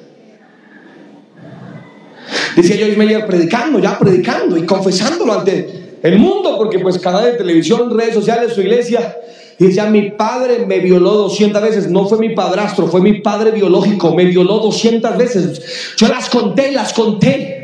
Decía 2.56 2.76
Joyce 2.78 2.96
Meyer 2.96 3.26
predicando, 3.26 3.78
ya 3.78 3.98
predicando 3.98 4.56
y 4.56 4.64
confesándolo 4.64 5.34
ante 5.34 5.98
el 6.02 6.18
mundo, 6.18 6.56
porque 6.56 6.78
pues 6.78 6.98
canal 6.98 7.24
de 7.24 7.32
televisión, 7.32 7.96
redes 7.96 8.14
sociales, 8.14 8.54
su 8.54 8.62
iglesia. 8.62 9.16
Y 9.58 9.66
decía, 9.66 9.86
mi 9.86 10.10
padre 10.10 10.66
me 10.66 10.80
violó 10.80 11.12
200 11.12 11.62
veces. 11.62 11.90
No 11.90 12.06
fue 12.06 12.18
mi 12.18 12.34
padrastro, 12.34 12.86
fue 12.86 13.00
mi 13.00 13.20
padre 13.20 13.50
biológico. 13.50 14.14
Me 14.14 14.24
violó 14.24 14.58
200 14.58 15.16
veces. 15.16 15.94
Yo 15.96 16.08
las 16.08 16.28
conté, 16.28 16.72
las 16.72 16.92
conté. 16.92 17.62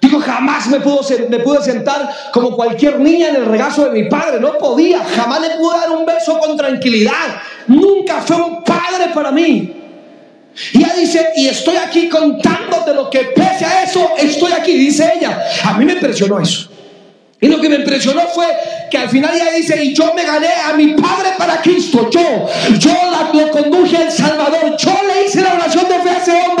Digo, 0.00 0.18
jamás 0.20 0.68
me, 0.68 0.80
pudo, 0.80 1.00
me 1.28 1.38
pude 1.40 1.62
sentar 1.62 2.10
como 2.32 2.56
cualquier 2.56 3.00
niña 3.00 3.28
en 3.28 3.36
el 3.36 3.44
regazo 3.46 3.84
de 3.86 3.90
mi 3.90 4.08
padre. 4.08 4.40
No 4.40 4.56
podía. 4.56 5.04
Jamás 5.04 5.40
le 5.40 5.50
pude 5.56 5.78
dar 5.78 5.90
un 5.90 6.06
beso 6.06 6.38
con 6.38 6.56
tranquilidad. 6.56 7.40
Nunca 7.70 8.20
fue 8.22 8.36
un 8.36 8.64
padre 8.64 9.12
para 9.14 9.30
mí. 9.30 9.76
Y 10.72 10.78
ella 10.78 10.92
dice, 10.98 11.28
y 11.36 11.46
estoy 11.46 11.76
aquí 11.76 12.08
contándote 12.08 12.92
lo 12.92 13.08
que 13.08 13.20
pese 13.26 13.64
a 13.64 13.84
eso, 13.84 14.10
estoy 14.18 14.50
aquí, 14.52 14.72
dice 14.72 15.12
ella. 15.16 15.40
A 15.64 15.74
mí 15.74 15.84
me 15.84 15.92
impresionó 15.92 16.40
eso. 16.40 16.68
Y 17.40 17.46
lo 17.46 17.60
que 17.60 17.68
me 17.68 17.76
impresionó 17.76 18.22
fue 18.34 18.44
que 18.90 18.98
al 18.98 19.08
final 19.08 19.30
ella 19.34 19.52
dice, 19.52 19.82
y 19.84 19.94
yo 19.94 20.12
me 20.14 20.24
gané 20.24 20.48
a 20.48 20.72
mi 20.72 20.88
Padre 20.94 21.30
para 21.38 21.62
Cristo, 21.62 22.10
yo, 22.10 22.48
yo 22.76 22.90
la, 22.90 23.30
lo 23.32 23.50
conduje 23.52 23.96
al 23.96 24.10
Salvador, 24.10 24.76
yo 24.76 25.00
le 25.06 25.26
hice 25.26 25.40
la 25.40 25.54
oración 25.54 25.88
de 25.88 26.00
fe 26.00 26.10
a 26.10 26.18
ese 26.18 26.32
hombre, 26.32 26.59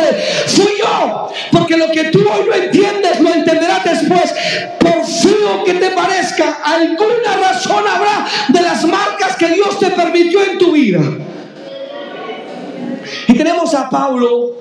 porque 1.50 1.76
lo 1.76 1.90
que 1.90 2.04
tú 2.04 2.20
hoy 2.20 2.46
no 2.46 2.54
entiendes, 2.54 3.20
lo 3.20 3.32
entenderás 3.32 3.84
después, 3.84 4.34
por 4.78 5.04
feo 5.04 5.64
que 5.64 5.74
te 5.74 5.90
parezca, 5.90 6.60
alguna 6.64 7.36
razón 7.40 7.84
habrá 7.88 8.26
de 8.48 8.60
las 8.60 8.84
marcas 8.84 9.36
que 9.36 9.48
Dios 9.48 9.78
te 9.78 9.90
permitió 9.90 10.42
en 10.42 10.58
tu 10.58 10.72
vida. 10.72 11.00
Y 13.28 13.34
tenemos 13.34 13.74
a 13.74 13.88
Pablo, 13.88 14.56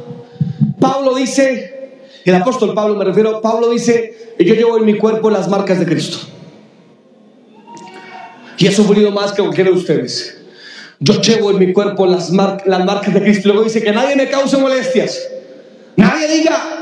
Pablo 0.79 1.15
dice, 1.15 1.99
el 2.25 2.35
apóstol 2.35 2.73
Pablo, 2.73 2.95
me 2.95 3.05
refiero, 3.05 3.41
Pablo 3.41 3.69
dice, 3.69 4.35
yo 4.39 4.53
llevo 4.53 4.77
en 4.77 4.85
mi 4.85 4.97
cuerpo 4.97 5.29
las 5.29 5.47
marcas 5.47 5.79
de 5.79 5.85
Cristo. 5.85 6.17
Y 8.57 8.67
he 8.67 8.71
sufrido 8.71 9.11
más 9.11 9.31
que 9.31 9.41
cualquiera 9.41 9.69
de 9.69 9.77
ustedes. 9.77 10.37
Yo 10.99 11.21
llevo 11.21 11.51
en 11.51 11.59
mi 11.59 11.71
cuerpo 11.71 12.05
las, 12.05 12.29
las 12.29 12.85
marcas 12.85 13.13
de 13.13 13.21
Cristo. 13.21 13.47
Luego 13.47 13.63
dice 13.63 13.81
que 13.81 13.91
nadie 13.93 14.17
me 14.17 14.29
cause 14.29 14.57
molestias. 14.57 15.29
Nadie 15.95 16.27
diga, 16.27 16.78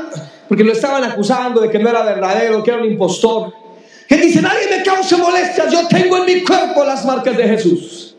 porque 0.48 0.64
lo 0.64 0.72
estaban 0.72 1.04
acusando 1.04 1.60
de 1.60 1.70
que 1.70 1.78
no 1.78 1.90
era 1.90 2.02
verdadero, 2.02 2.62
que 2.62 2.70
era 2.70 2.80
un 2.80 2.86
impostor. 2.90 3.52
Él 4.08 4.20
dice, 4.22 4.40
nadie 4.40 4.66
me 4.70 4.82
cause 4.82 5.16
molestias, 5.16 5.70
yo 5.70 5.86
tengo 5.86 6.16
en 6.16 6.24
mi 6.24 6.42
cuerpo 6.42 6.84
las 6.84 7.04
marcas 7.04 7.36
de 7.36 7.44
Jesús. 7.44 8.16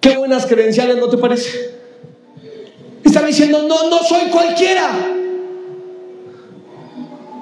Qué 0.00 0.16
buenas 0.16 0.46
credenciales, 0.46 0.96
¿no 0.96 1.08
te 1.08 1.16
parece? 1.16 1.76
Está 3.04 3.24
diciendo, 3.24 3.62
no, 3.68 3.88
no 3.88 3.98
soy 4.00 4.28
cualquiera. 4.30 4.90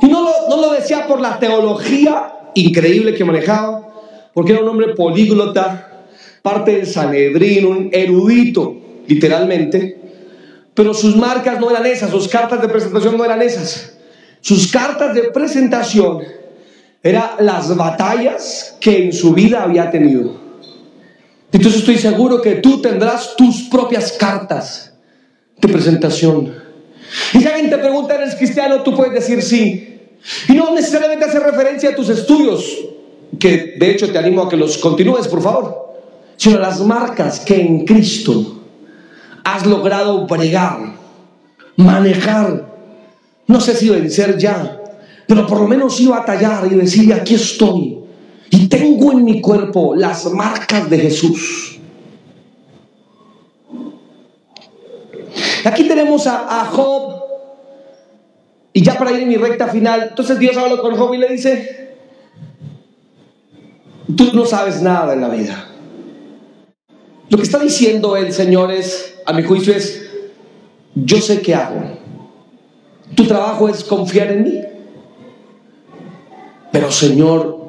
Y 0.03 0.07
no 0.07 0.20
lo, 0.20 0.49
no 0.51 0.61
lo 0.61 0.73
decía 0.73 1.07
por 1.07 1.20
la 1.20 1.38
teología 1.38 2.35
increíble 2.55 3.14
que 3.14 3.25
manejaba, 3.25 3.94
porque 4.35 4.53
era 4.53 4.61
un 4.62 4.68
hombre 4.68 4.94
políglota, 4.94 6.05
parte 6.42 6.73
del 6.73 6.87
Sanedrín, 6.87 7.64
un 7.64 7.88
erudito, 7.90 8.77
literalmente. 9.07 10.04
Pero 10.75 10.93
sus 10.93 11.17
marcas 11.17 11.61
no 11.61 11.71
eran 11.71 11.87
esas, 11.87 12.11
sus 12.11 12.29
cartas 12.29 12.61
de 12.61 12.69
presentación 12.69 13.17
no 13.17 13.25
eran 13.25 13.41
esas. 13.43 13.93
Sus 14.41 14.71
cartas 14.71 15.15
de 15.15 15.23
presentación 15.31 16.23
eran 17.03 17.31
las 17.39 17.75
batallas 17.77 18.77
que 18.81 19.05
en 19.05 19.13
su 19.13 19.33
vida 19.33 19.63
había 19.63 19.91
tenido. 19.91 20.43
Entonces 21.53 21.81
estoy 21.81 21.99
seguro 21.99 22.43
que 22.43 22.57
tú 22.57 22.83
tendrás 22.83 23.37
tus 23.37 23.69
propias 23.71 24.13
cartas 24.13 24.93
de 25.61 25.69
presentación. 25.69 26.53
Y 27.33 27.39
si 27.39 27.47
alguien 27.47 27.71
te 27.71 27.79
pregunta, 27.79 28.17
¿eres 28.17 28.35
cristiano? 28.35 28.83
Tú 28.83 28.97
puedes 28.97 29.15
decir 29.15 29.41
sí. 29.41 30.01
Y 30.49 30.55
no 30.55 30.75
necesariamente 30.75 31.27
hace 31.27 31.39
referencia 31.39 31.91
a 31.91 31.95
tus 31.95 32.09
estudios, 32.09 32.65
que 33.39 33.77
de 33.79 33.91
hecho 33.91 34.11
te 34.11 34.19
animo 34.19 34.43
a 34.43 34.49
que 34.49 34.57
los 34.57 34.79
continúes, 34.79 35.29
por 35.29 35.43
favor, 35.43 35.95
sino 36.37 36.57
a 36.57 36.61
las 36.61 36.81
marcas 36.81 37.41
que 37.41 37.61
en 37.61 37.85
Cristo 37.85 38.63
has 39.45 39.67
logrado 39.67 40.27
bregar, 40.27 40.79
manejar. 41.77 42.75
No 43.47 43.61
sé 43.61 43.75
si 43.77 43.91
vencer 43.91 44.39
ya, 44.39 44.81
pero 45.29 45.47
por 45.47 45.61
lo 45.61 45.69
menos 45.69 46.01
iba 46.01 46.19
a 46.19 46.25
tallar 46.25 46.67
y 46.71 46.75
decir, 46.75 47.13
aquí 47.13 47.35
estoy. 47.35 47.99
Y 48.51 48.69
tengo 48.69 49.13
en 49.13 49.25
mi 49.25 49.41
cuerpo 49.41 49.95
las 49.95 50.27
marcas 50.33 50.89
de 50.89 50.99
Jesús. 50.99 51.79
Aquí 55.65 55.85
tenemos 55.85 56.27
a, 56.27 56.65
Job. 56.67 57.23
Y 58.73 58.83
ya 58.83 58.99
para 58.99 59.13
ir 59.13 59.23
en 59.23 59.29
mi 59.29 59.37
recta 59.37 59.69
final, 59.69 60.09
entonces 60.11 60.39
Dios 60.39 60.57
habla 60.57 60.79
con 60.79 60.97
Job 60.97 61.15
y 61.15 61.19
le 61.19 61.29
dice, 61.29 61.97
tú 64.17 64.33
no 64.35 64.45
sabes 64.45 64.83
nada 64.83 65.15
en 65.15 65.21
la 65.21 65.29
vida. 65.29 65.69
Lo 67.29 67.39
que 67.39 67.45
está 67.45 67.59
diciendo 67.59 68.17
el 68.17 68.33
Señor 68.33 68.73
es, 68.73 69.13
a 69.25 69.33
mi 69.33 69.43
juicio, 69.43 69.75
es, 69.75 70.05
yo 70.95 71.21
sé 71.21 71.41
qué 71.41 71.55
hago. 71.55 71.81
Tu 73.15 73.27
trabajo 73.27 73.69
es 73.69 73.85
confiar 73.85 74.33
en 74.33 74.45
mí. 74.45 74.61
Pero 76.73 76.91
Señor, 76.91 77.69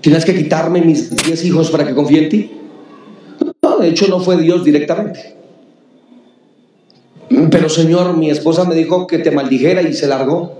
¿tienes 0.00 0.24
que 0.24 0.34
quitarme 0.34 0.80
mis 0.80 1.16
diez 1.16 1.44
hijos 1.44 1.70
para 1.70 1.86
que 1.86 1.94
confíe 1.94 2.24
en 2.24 2.28
ti? 2.28 2.50
No, 3.62 3.78
de 3.78 3.88
hecho 3.88 4.06
no 4.08 4.20
fue 4.20 4.36
Dios 4.36 4.64
directamente. 4.64 5.36
Pero 7.50 7.68
Señor, 7.68 8.16
mi 8.16 8.30
esposa 8.30 8.64
me 8.64 8.74
dijo 8.74 9.06
que 9.06 9.18
te 9.18 9.30
maldijera 9.30 9.82
y 9.82 9.92
se 9.92 10.06
largó. 10.06 10.54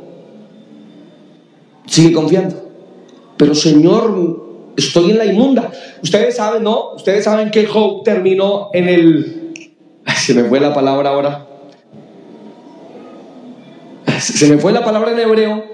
Sigue 1.87 2.13
confiando. 2.13 2.57
Pero 3.37 3.55
Señor, 3.55 4.73
estoy 4.77 5.13
en 5.13 5.19
la 5.19 5.27
inmunda. 5.27 5.71
Ustedes 6.03 6.37
saben, 6.37 6.65
¿no? 6.65 6.95
Ustedes 6.95 7.25
saben 7.25 7.51
que 7.51 7.67
Job 7.67 8.03
terminó 8.03 8.71
en 8.73 8.89
el... 8.89 9.46
Se 10.17 10.35
me 10.35 10.45
fue 10.45 10.61
la 10.61 10.73
palabra 10.75 11.11
ahora. 11.11 11.47
Se 14.19 14.49
me 14.49 14.59
fue 14.59 14.73
la 14.73 14.85
palabra 14.85 15.13
en 15.13 15.19
hebreo. 15.19 15.65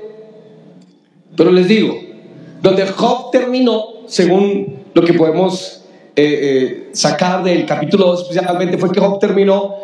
Pero 1.37 1.51
les 1.51 1.69
digo, 1.69 1.95
donde 2.61 2.87
Job 2.87 3.31
terminó, 3.31 4.07
según 4.07 4.85
lo 4.95 5.03
que 5.03 5.15
podemos 5.15 5.85
eh, 6.15 6.39
eh, 6.43 6.89
sacar 6.93 7.43
del 7.43 7.65
capítulo 7.65 8.07
2 8.07 8.23
especialmente, 8.23 8.77
fue 8.79 8.93
que 8.93 9.01
Job 9.01 9.19
terminó 9.19 9.77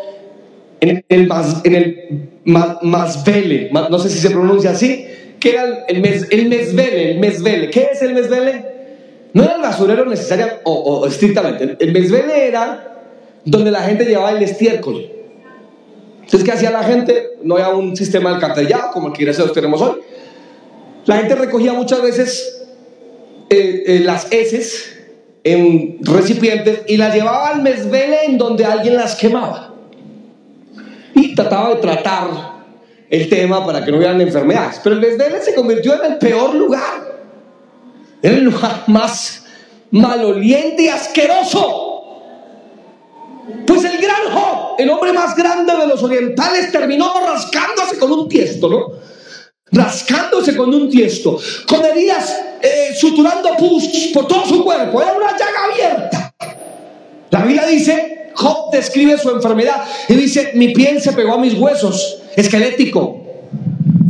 en 0.81 1.05
el, 1.09 1.27
más, 1.27 1.65
en 1.65 1.75
el 1.75 2.31
Masvele, 2.45 3.71
no 3.73 3.99
sé 3.99 4.09
si 4.11 4.19
se 4.19 4.31
pronuncia 4.31 4.71
así, 4.71 5.07
que 5.41 5.51
era 5.51 5.85
el, 5.89 6.01
mes, 6.01 6.27
el 6.31 6.49
Mesvele, 6.49 7.13
el 7.13 7.19
Mesvele. 7.19 7.71
¿Qué 7.71 7.89
es 7.93 8.03
el 8.03 8.15
Mesvele? 8.15 8.65
No 9.33 9.45
era 9.45 9.57
el 9.57 9.63
basurero 9.63 10.05
necesario 10.05 10.47
o, 10.65 11.07
estrictamente. 11.07 11.77
El 11.79 11.93
Mesvele 11.93 12.47
era 12.47 12.98
donde 13.51 13.71
la 13.71 13.83
gente 13.83 14.05
llevaba 14.05 14.33
el 14.33 14.43
estiércol. 14.43 15.11
Entonces, 16.21 16.45
¿qué 16.45 16.53
hacía 16.53 16.71
la 16.71 16.83
gente? 16.83 17.31
No 17.43 17.55
había 17.55 17.71
un 17.71 17.97
sistema 17.97 18.29
de 18.29 18.37
alcantarillado 18.37 18.91
como 18.93 19.09
el 19.09 19.13
que 19.15 19.25
gracias 19.25 19.49
a 19.49 19.53
tenemos 19.53 19.81
hoy. 19.81 20.01
La 21.07 21.17
gente 21.17 21.35
recogía 21.35 21.73
muchas 21.73 22.03
veces 22.03 22.67
eh, 23.49 23.85
eh, 23.87 24.01
las 24.01 24.31
heces 24.31 24.95
en 25.43 25.99
recipientes 26.03 26.83
y 26.87 26.99
las 26.99 27.15
llevaba 27.15 27.49
al 27.49 27.63
Mesvele 27.63 28.27
en 28.27 28.37
donde 28.37 28.67
alguien 28.67 28.97
las 28.97 29.15
quemaba 29.15 29.73
y 31.15 31.35
trataba 31.35 31.71
de 31.71 31.77
tratar 31.77 32.29
el 33.09 33.29
tema 33.31 33.65
para 33.65 33.83
que 33.83 33.91
no 33.91 33.97
hubieran 33.97 34.21
enfermedades. 34.21 34.81
Pero 34.85 34.97
el 34.97 35.01
Besdele 35.01 35.41
se 35.41 35.55
convirtió 35.55 35.95
en 35.95 36.13
el 36.13 36.19
peor 36.19 36.55
lugar, 36.55 37.23
en 38.21 38.35
el 38.35 38.45
lugar 38.45 38.85
más 38.89 39.47
maloliente 39.91 40.83
y 40.83 40.89
asqueroso. 40.89 41.88
Pues 43.69 43.85
el 43.85 43.99
gran 44.01 44.33
Job, 44.33 44.77
el 44.79 44.89
hombre 44.89 45.13
más 45.13 45.37
grande 45.37 45.77
de 45.77 45.87
los 45.87 46.03
orientales, 46.03 46.73
terminó 46.73 47.13
rascándose 47.21 47.99
con 47.99 48.11
un 48.11 48.27
tiesto, 48.27 48.67
¿no? 48.67 48.87
Rascándose 49.71 50.57
con 50.57 50.73
un 50.73 50.89
tiesto, 50.89 51.39
con 51.69 51.85
heridas, 51.85 52.35
eh, 52.63 52.95
suturando 52.99 53.51
pus 53.59 54.11
por 54.15 54.27
todo 54.27 54.47
su 54.47 54.65
cuerpo, 54.65 55.03
era 55.03 55.13
una 55.13 55.33
llaga 55.33 55.65
abierta. 55.71 56.35
La 57.31 57.43
Biblia 57.43 57.67
dice 57.67 58.31
Job 58.35 58.71
describe 58.73 59.19
su 59.19 59.29
enfermedad 59.29 59.85
y 60.09 60.15
dice, 60.15 60.53
mi 60.55 60.69
piel 60.69 61.03
se 61.03 61.13
pegó 61.13 61.35
a 61.35 61.39
mis 61.39 61.53
huesos, 61.53 62.23
esquelético. 62.37 63.21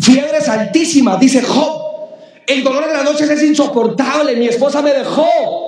Fiebres 0.01 0.49
altísimas, 0.49 1.19
dice 1.19 1.43
Job. 1.43 1.89
El 2.47 2.63
dolor 2.63 2.87
de 2.87 2.93
la 2.93 3.03
noche 3.03 3.25
es 3.25 3.43
insoportable, 3.43 4.37
mi 4.37 4.47
esposa 4.47 4.83
me 4.83 4.93
dejó. 4.93 5.68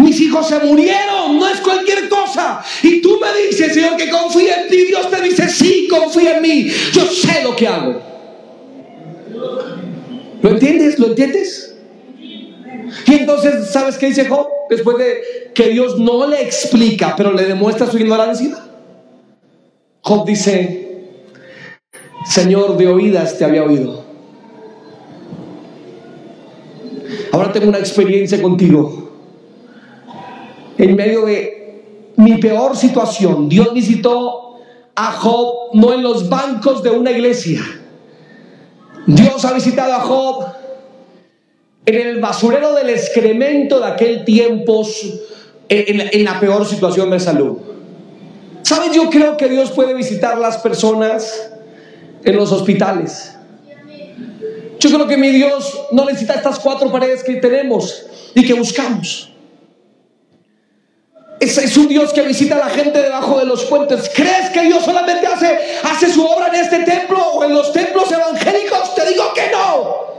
Mis 0.00 0.18
hijos 0.18 0.48
se 0.48 0.58
murieron, 0.60 1.38
no 1.38 1.46
es 1.46 1.60
cualquier 1.60 2.08
cosa. 2.08 2.62
Y 2.82 3.02
tú 3.02 3.20
me 3.20 3.46
dices, 3.46 3.74
Señor, 3.74 3.98
que 3.98 4.08
confía 4.08 4.62
en 4.62 4.68
ti. 4.68 4.84
Dios 4.86 5.10
te 5.10 5.20
dice, 5.20 5.46
sí, 5.48 5.88
confía 5.90 6.38
en 6.38 6.42
mí. 6.42 6.68
Yo 6.92 7.04
sé 7.04 7.42
lo 7.44 7.54
que 7.54 7.68
hago. 7.68 8.00
¿Lo 10.40 10.50
entiendes? 10.50 10.98
¿Lo 10.98 11.08
entiendes? 11.08 11.76
Y 13.06 13.14
entonces, 13.14 13.70
¿sabes 13.70 13.98
qué 13.98 14.06
dice 14.06 14.24
Job? 14.24 14.48
Después 14.70 14.96
de 14.96 15.50
que 15.54 15.68
Dios 15.68 15.98
no 15.98 16.26
le 16.26 16.42
explica, 16.42 17.14
pero 17.14 17.32
le 17.34 17.44
demuestra 17.44 17.86
su 17.86 17.98
ignorancia. 17.98 18.56
Job 20.00 20.26
dice, 20.26 21.18
Señor, 22.24 22.78
de 22.78 22.86
oídas 22.88 23.36
te 23.36 23.44
había 23.44 23.64
oído. 23.64 24.02
Ahora 27.32 27.52
tengo 27.52 27.68
una 27.68 27.78
experiencia 27.78 28.40
contigo. 28.40 29.09
En 30.80 30.96
medio 30.96 31.26
de 31.26 31.82
mi 32.16 32.38
peor 32.38 32.74
situación, 32.74 33.50
Dios 33.50 33.74
visitó 33.74 34.60
a 34.94 35.12
Job 35.12 35.74
no 35.74 35.92
en 35.92 36.02
los 36.02 36.30
bancos 36.30 36.82
de 36.82 36.88
una 36.88 37.10
iglesia. 37.10 37.60
Dios 39.06 39.44
ha 39.44 39.52
visitado 39.52 39.92
a 39.92 40.00
Job 40.00 40.46
en 41.84 41.94
el 41.94 42.18
basurero 42.18 42.74
del 42.74 42.88
excremento 42.88 43.78
de 43.78 43.88
aquel 43.88 44.24
tiempo, 44.24 44.82
en, 45.68 46.24
la 46.24 46.40
peor 46.40 46.64
situación 46.64 47.10
de 47.10 47.20
salud. 47.20 47.58
¿Sabes? 48.62 48.92
Yo 48.92 49.10
creo 49.10 49.36
que 49.36 49.50
Dios 49.50 49.72
puede 49.72 49.92
visitar 49.92 50.38
las 50.38 50.56
personas 50.56 51.50
en 52.24 52.36
los 52.36 52.52
hospitales. 52.52 53.36
Yo 54.78 54.88
creo 54.88 55.06
que 55.06 55.18
mi 55.18 55.28
Dios 55.28 55.78
no 55.92 56.06
necesita 56.06 56.32
estas 56.32 56.58
cuatro 56.58 56.90
paredes 56.90 57.22
que 57.22 57.34
tenemos 57.34 58.06
y 58.34 58.46
que 58.46 58.54
buscamos. 58.54 59.30
Es, 61.40 61.56
es, 61.56 61.76
un 61.78 61.88
Dios 61.88 62.12
que 62.12 62.20
visita 62.20 62.56
a 62.56 62.58
la 62.58 62.68
gente 62.68 63.00
debajo 63.00 63.38
de 63.38 63.46
los 63.46 63.64
puentes. 63.64 64.10
¿Crees 64.14 64.50
que 64.50 64.60
Dios 64.60 64.84
solamente 64.84 65.26
hace, 65.26 65.58
hace 65.82 66.12
su 66.12 66.22
obra 66.24 66.48
en 66.48 66.56
este 66.56 66.80
templo 66.80 67.18
o 67.18 67.44
en 67.44 67.54
los 67.54 67.72
templos 67.72 68.12
evangélicos? 68.12 68.94
Te 68.94 69.08
digo 69.08 69.32
que 69.34 69.50
no. 69.50 70.10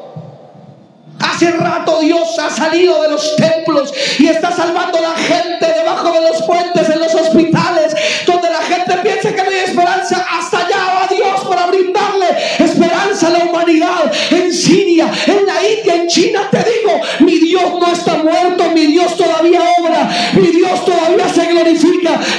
Hace 1.21 1.51
rato 1.51 1.99
Dios 1.99 2.38
ha 2.39 2.49
salido 2.49 3.01
de 3.01 3.10
los 3.10 3.36
templos 3.36 3.93
y 4.17 4.27
está 4.27 4.51
salvando 4.51 4.97
a 4.97 5.01
la 5.01 5.15
gente 5.15 5.65
debajo 5.65 6.12
de 6.12 6.21
los 6.21 6.41
puentes, 6.43 6.89
en 6.89 6.99
los 6.99 7.13
hospitales, 7.13 7.95
donde 8.25 8.49
la 8.49 8.62
gente 8.62 8.93
piensa 9.03 9.34
que 9.34 9.43
no 9.43 9.49
hay 9.49 9.57
esperanza. 9.57 10.25
Hasta 10.31 10.57
allá 10.60 10.77
va 10.95 11.15
Dios 11.15 11.41
para 11.47 11.67
brindarle 11.67 12.25
esperanza 12.60 13.27
a 13.27 13.29
la 13.31 13.45
humanidad. 13.45 14.12
En 14.31 14.51
Siria, 14.51 15.12
en 15.27 15.45
la 15.45 15.67
India, 15.67 15.95
en 15.95 16.07
China, 16.07 16.47
te 16.49 16.57
digo, 16.57 16.99
mi 17.19 17.38
Dios 17.39 17.79
no 17.79 17.91
está 17.91 18.17
muerto, 18.17 18.69
mi 18.71 18.88
Dios 18.88 19.15
todavía 19.15 19.62
obra, 19.79 20.10
mi 20.34 20.47
Dios 20.47 20.86
todavía 20.86 21.11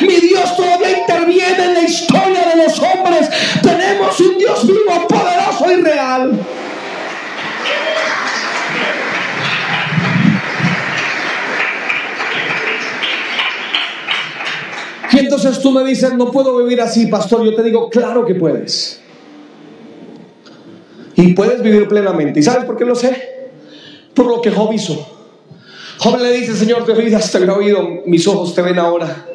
mi 0.02 0.14
Dios 0.16 0.56
todavía 0.56 0.98
interviene 0.98 1.64
en 1.64 1.74
la 1.74 1.82
historia 1.82 2.54
de 2.54 2.64
los 2.64 2.78
hombres. 2.78 3.28
Tenemos 3.62 4.20
un 4.20 4.38
Dios 4.38 4.66
vivo, 4.66 5.08
poderoso 5.08 5.70
y 5.70 5.82
real. 5.82 6.40
Y 15.12 15.18
entonces 15.18 15.60
tú 15.60 15.72
me 15.72 15.84
dices, 15.84 16.14
no 16.14 16.30
puedo 16.30 16.56
vivir 16.56 16.80
así, 16.80 17.06
pastor. 17.06 17.44
Yo 17.44 17.54
te 17.54 17.62
digo, 17.62 17.90
claro 17.90 18.24
que 18.24 18.34
puedes. 18.34 19.00
Y 21.16 21.34
puedes 21.34 21.62
vivir 21.62 21.86
plenamente. 21.86 22.40
¿Y 22.40 22.42
sabes 22.42 22.64
por 22.64 22.76
qué 22.76 22.86
lo 22.86 22.94
sé? 22.94 23.50
Por 24.14 24.26
lo 24.26 24.40
que 24.40 24.50
Job 24.50 24.72
hizo. 24.72 25.06
Job 25.98 26.18
le 26.18 26.32
dice, 26.32 26.56
Señor, 26.56 26.86
te 26.86 26.92
oídas, 26.92 27.30
te 27.30 27.38
había 27.38 27.52
oído, 27.52 27.86
mis 28.06 28.26
ojos 28.26 28.54
te 28.54 28.62
ven 28.62 28.78
ahora. 28.78 29.26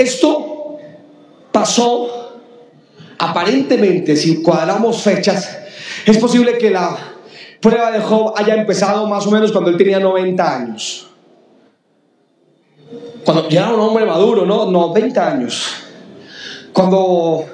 Esto 0.00 0.78
pasó 1.52 2.38
aparentemente, 3.18 4.16
si 4.16 4.42
cuadramos 4.42 5.02
fechas, 5.02 5.58
es 6.06 6.16
posible 6.16 6.56
que 6.56 6.70
la 6.70 6.96
prueba 7.60 7.90
de 7.90 8.00
Job 8.00 8.32
haya 8.34 8.54
empezado 8.54 9.06
más 9.06 9.26
o 9.26 9.30
menos 9.30 9.52
cuando 9.52 9.68
él 9.68 9.76
tenía 9.76 10.00
90 10.00 10.56
años. 10.56 11.06
Cuando 13.26 13.50
ya 13.50 13.66
era 13.66 13.74
un 13.74 13.80
hombre 13.80 14.06
maduro, 14.06 14.46
¿no? 14.46 14.70
90 14.70 15.32
años. 15.32 15.66
Cuando 16.72 17.44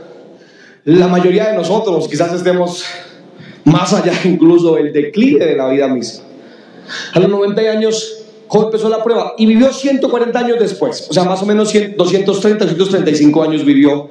la 0.84 1.08
mayoría 1.08 1.48
de 1.48 1.56
nosotros 1.56 2.06
quizás 2.06 2.32
estemos 2.32 2.84
más 3.64 3.92
allá 3.92 4.12
incluso 4.22 4.76
del 4.76 4.92
declive 4.92 5.44
de 5.44 5.56
la 5.56 5.66
vida 5.66 5.88
misma. 5.88 6.22
A 7.12 7.18
los 7.18 7.28
90 7.28 7.60
años, 7.62 8.15
Job 8.48 8.66
empezó 8.66 8.88
la 8.88 9.02
prueba 9.02 9.34
y 9.36 9.46
vivió 9.46 9.72
140 9.72 10.38
años 10.38 10.58
después, 10.60 11.06
o 11.10 11.12
sea, 11.12 11.24
más 11.24 11.42
o 11.42 11.46
menos 11.46 11.72
230, 11.72 12.64
235 12.64 13.42
años 13.42 13.64
vivió 13.64 14.08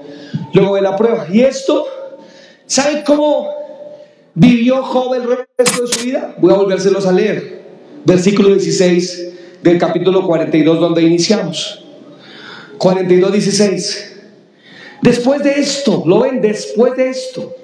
luego 0.53 0.75
de 0.75 0.81
la 0.81 0.95
prueba. 0.95 1.25
Y 1.31 1.41
esto, 1.41 1.85
¿sabe 2.65 3.03
cómo 3.05 3.49
vivió 4.33 4.83
Job 4.83 5.13
el 5.15 5.23
resto 5.23 5.81
de 5.81 5.87
su 5.87 6.03
vida? 6.03 6.35
Voy 6.39 6.53
a 6.53 6.57
volvérselos 6.57 7.05
a 7.05 7.11
leer. 7.11 7.63
Versículo 8.03 8.49
16 8.49 9.33
del 9.63 9.77
capítulo 9.79 10.25
42 10.25 10.79
donde 10.79 11.01
iniciamos. 11.01 11.83
42, 12.77 13.31
16. 13.31 14.11
Después 15.01 15.43
de 15.43 15.51
esto, 15.59 16.03
¿lo 16.05 16.21
ven? 16.21 16.41
Después 16.41 16.95
de 16.95 17.09
esto, 17.09 17.55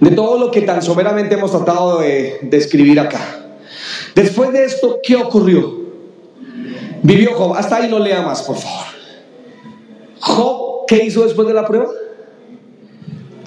de 0.00 0.10
todo 0.10 0.38
lo 0.38 0.50
que 0.50 0.62
tan 0.62 0.82
soberamente 0.82 1.34
hemos 1.34 1.52
tratado 1.52 2.00
de 2.00 2.38
describir 2.42 2.98
acá. 2.98 3.41
Después 4.14 4.52
de 4.52 4.64
esto, 4.64 5.00
¿qué 5.02 5.16
ocurrió? 5.16 5.82
Vivió 7.02 7.34
Job. 7.34 7.54
Hasta 7.56 7.76
ahí 7.76 7.90
no 7.90 7.98
lea 7.98 8.22
más, 8.22 8.42
por 8.42 8.56
favor. 8.56 8.86
Job, 10.20 10.86
¿qué 10.86 11.04
hizo 11.04 11.24
después 11.24 11.48
de 11.48 11.54
la 11.54 11.66
prueba? 11.66 11.88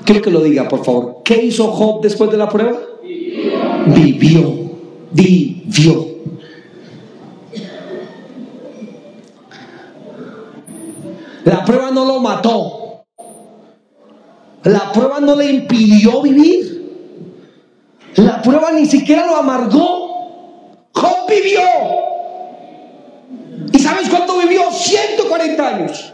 Quiero 0.04 0.22
que 0.22 0.32
lo 0.32 0.42
diga, 0.42 0.68
por 0.68 0.84
favor. 0.84 1.22
¿Qué 1.24 1.42
hizo 1.44 1.68
Job 1.68 2.02
después 2.02 2.30
de 2.32 2.38
la 2.38 2.50
prueba? 2.50 2.78
Vivió. 3.88 4.72
Vivió. 5.12 6.16
La 11.46 11.64
prueba 11.64 11.92
no 11.92 12.06
lo 12.06 12.20
mató. 12.20 13.04
La 14.64 14.92
prueba 14.92 15.20
no 15.20 15.36
le 15.36 15.46
impidió 15.46 16.22
vivir. 16.24 16.66
La 18.16 18.42
prueba 18.42 18.72
ni 18.72 18.86
siquiera 18.86 19.28
lo 19.28 19.36
amargó. 19.38 20.05
Vivió. 21.36 21.62
¿Y 23.74 23.80
sabes 23.80 24.10
cuánto 24.10 24.38
vivió? 24.40 24.72
140 24.72 25.68
años. 25.68 26.14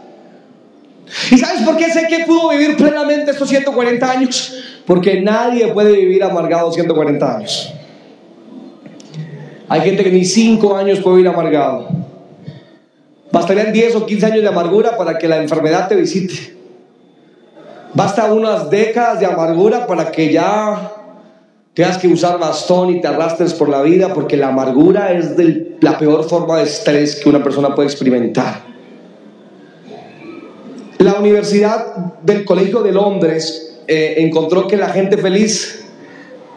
¿Y 1.30 1.38
sabes 1.38 1.62
por 1.62 1.76
qué 1.76 1.90
sé 1.90 2.06
que 2.08 2.24
pudo 2.24 2.50
vivir 2.50 2.76
plenamente 2.76 3.32
estos 3.32 3.48
140 3.48 4.10
años? 4.10 4.54
Porque 4.86 5.20
nadie 5.20 5.68
puede 5.68 5.92
vivir 5.92 6.24
amargado 6.24 6.72
140 6.72 7.36
años. 7.36 7.72
Hay 9.68 9.80
gente 9.82 10.04
que 10.04 10.10
ni 10.10 10.24
5 10.24 10.76
años 10.76 11.00
puede 11.00 11.16
vivir 11.16 11.30
amargado. 11.30 11.88
Bastarían 13.30 13.72
10 13.72 13.96
o 13.96 14.06
15 14.06 14.26
años 14.26 14.42
de 14.42 14.48
amargura 14.48 14.96
para 14.96 15.18
que 15.18 15.28
la 15.28 15.38
enfermedad 15.38 15.88
te 15.88 15.96
visite. 15.96 16.56
Basta 17.94 18.32
unas 18.32 18.70
décadas 18.70 19.20
de 19.20 19.26
amargura 19.26 19.86
para 19.86 20.10
que 20.10 20.32
ya 20.32 21.01
tengas 21.74 21.98
que 21.98 22.08
usar 22.08 22.38
bastón 22.38 22.90
y 22.90 23.00
te 23.00 23.08
arrastres 23.08 23.54
por 23.54 23.68
la 23.68 23.82
vida, 23.82 24.12
porque 24.12 24.36
la 24.36 24.48
amargura 24.48 25.12
es 25.12 25.34
la 25.80 25.98
peor 25.98 26.28
forma 26.28 26.58
de 26.58 26.64
estrés 26.64 27.16
que 27.16 27.28
una 27.28 27.42
persona 27.42 27.74
puede 27.74 27.88
experimentar. 27.88 28.62
La 30.98 31.14
Universidad 31.14 32.20
del 32.22 32.44
Colegio 32.44 32.82
de 32.82 32.92
Londres 32.92 33.80
eh, 33.88 34.14
encontró 34.18 34.68
que 34.68 34.76
la 34.76 34.90
gente 34.90 35.16
feliz 35.16 35.84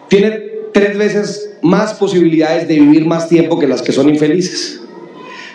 tiene 0.07 0.31
tres 0.73 0.97
veces 0.97 1.57
más 1.61 1.93
posibilidades 1.93 2.67
de 2.67 2.75
vivir 2.75 3.07
más 3.07 3.27
tiempo 3.27 3.57
que 3.57 3.67
las 3.67 3.81
que 3.81 3.91
son 3.91 4.09
infelices. 4.09 4.81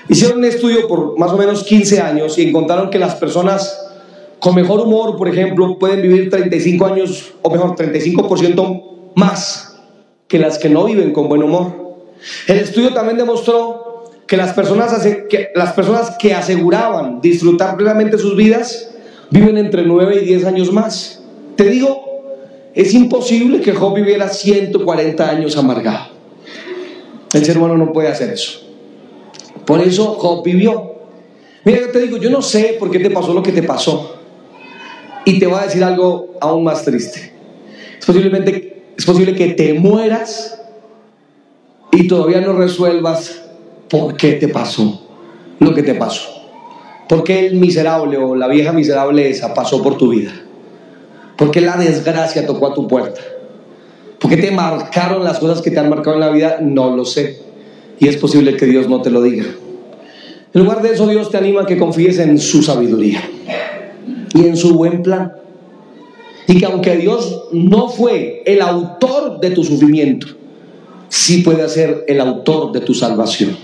Hicieron 0.08 0.38
un 0.38 0.44
estudio 0.44 0.88
por 0.88 1.16
más 1.18 1.30
o 1.30 1.36
menos 1.36 1.62
15 1.62 2.00
años 2.00 2.36
y 2.38 2.48
encontraron 2.48 2.90
que 2.90 2.98
las 2.98 3.14
personas 3.14 3.78
con 4.40 4.54
mejor 4.54 4.80
humor, 4.80 5.16
por 5.16 5.28
ejemplo, 5.28 5.78
pueden 5.78 6.02
vivir 6.02 6.30
35 6.30 6.86
años, 6.86 7.34
o 7.42 7.50
mejor, 7.50 7.76
35% 7.76 8.89
más 9.20 9.76
que 10.26 10.38
las 10.38 10.58
que 10.58 10.68
no 10.68 10.84
viven 10.84 11.12
con 11.12 11.28
buen 11.28 11.42
humor. 11.42 12.06
El 12.46 12.58
estudio 12.58 12.92
también 12.92 13.18
demostró 13.18 14.10
que 14.26 14.36
las 14.36 14.52
personas, 14.54 14.92
que, 15.28 15.50
las 15.54 15.72
personas 15.72 16.16
que 16.18 16.34
aseguraban 16.34 17.20
disfrutar 17.20 17.76
plenamente 17.76 18.16
sus 18.16 18.36
vidas 18.36 18.90
viven 19.30 19.58
entre 19.58 19.82
9 19.82 20.20
y 20.22 20.24
10 20.24 20.44
años 20.46 20.72
más. 20.72 21.22
Te 21.56 21.68
digo, 21.68 22.04
es 22.74 22.94
imposible 22.94 23.60
que 23.60 23.72
Job 23.72 23.94
viviera 23.94 24.28
140 24.28 25.28
años 25.28 25.56
amargado. 25.56 26.10
El 27.32 27.44
ser 27.44 27.58
humano 27.58 27.76
no 27.76 27.92
puede 27.92 28.08
hacer 28.08 28.30
eso. 28.30 28.60
Por 29.66 29.80
eso 29.80 30.14
Job 30.14 30.44
vivió. 30.44 30.94
Mira, 31.64 31.80
yo 31.80 31.90
te 31.90 32.00
digo, 32.00 32.16
yo 32.16 32.30
no 32.30 32.40
sé 32.40 32.76
por 32.78 32.90
qué 32.90 33.00
te 33.00 33.10
pasó 33.10 33.34
lo 33.34 33.42
que 33.42 33.52
te 33.52 33.62
pasó. 33.62 34.16
Y 35.24 35.38
te 35.38 35.46
voy 35.46 35.58
a 35.58 35.64
decir 35.64 35.84
algo 35.84 36.36
aún 36.40 36.64
más 36.64 36.84
triste. 36.84 37.32
Es, 37.98 38.06
posiblemente, 38.06 38.79
es 39.00 39.06
posible 39.06 39.34
que 39.34 39.54
te 39.54 39.72
mueras 39.72 40.60
y 41.90 42.06
todavía 42.06 42.42
no 42.42 42.52
resuelvas 42.52 43.40
por 43.88 44.14
qué 44.14 44.32
te 44.32 44.48
pasó 44.48 45.06
lo 45.58 45.74
que 45.74 45.82
te 45.82 45.94
pasó. 45.94 46.28
¿Por 47.08 47.24
qué 47.24 47.46
el 47.46 47.56
miserable 47.56 48.18
o 48.18 48.34
la 48.34 48.46
vieja 48.46 48.74
miserable 48.74 49.30
esa 49.30 49.54
pasó 49.54 49.82
por 49.82 49.96
tu 49.96 50.10
vida? 50.10 50.32
¿Por 51.38 51.50
qué 51.50 51.62
la 51.62 51.78
desgracia 51.78 52.46
tocó 52.46 52.66
a 52.66 52.74
tu 52.74 52.86
puerta? 52.86 53.22
¿Por 54.18 54.30
qué 54.30 54.36
te 54.36 54.50
marcaron 54.50 55.24
las 55.24 55.38
cosas 55.38 55.62
que 55.62 55.70
te 55.70 55.78
han 55.78 55.88
marcado 55.88 56.16
en 56.16 56.20
la 56.20 56.28
vida? 56.28 56.58
No 56.60 56.94
lo 56.94 57.06
sé. 57.06 57.40
Y 58.00 58.06
es 58.06 58.18
posible 58.18 58.54
que 58.58 58.66
Dios 58.66 58.86
no 58.86 59.00
te 59.00 59.08
lo 59.08 59.22
diga. 59.22 59.46
En 60.52 60.62
lugar 60.62 60.82
de 60.82 60.90
eso, 60.90 61.06
Dios 61.06 61.30
te 61.30 61.38
anima 61.38 61.62
a 61.62 61.66
que 61.66 61.78
confíes 61.78 62.18
en 62.18 62.38
su 62.38 62.62
sabiduría 62.62 63.22
y 64.34 64.46
en 64.46 64.58
su 64.58 64.74
buen 64.74 65.02
plan. 65.02 65.39
Y 66.50 66.58
que 66.58 66.66
aunque 66.66 66.96
Dios 66.96 67.44
no 67.52 67.88
fue 67.88 68.42
el 68.44 68.60
autor 68.60 69.38
de 69.38 69.50
tu 69.50 69.62
sufrimiento, 69.62 70.26
sí 71.08 71.42
puede 71.42 71.68
ser 71.68 72.04
el 72.08 72.20
autor 72.20 72.72
de 72.72 72.80
tu 72.80 72.92
salvación. 72.92 73.56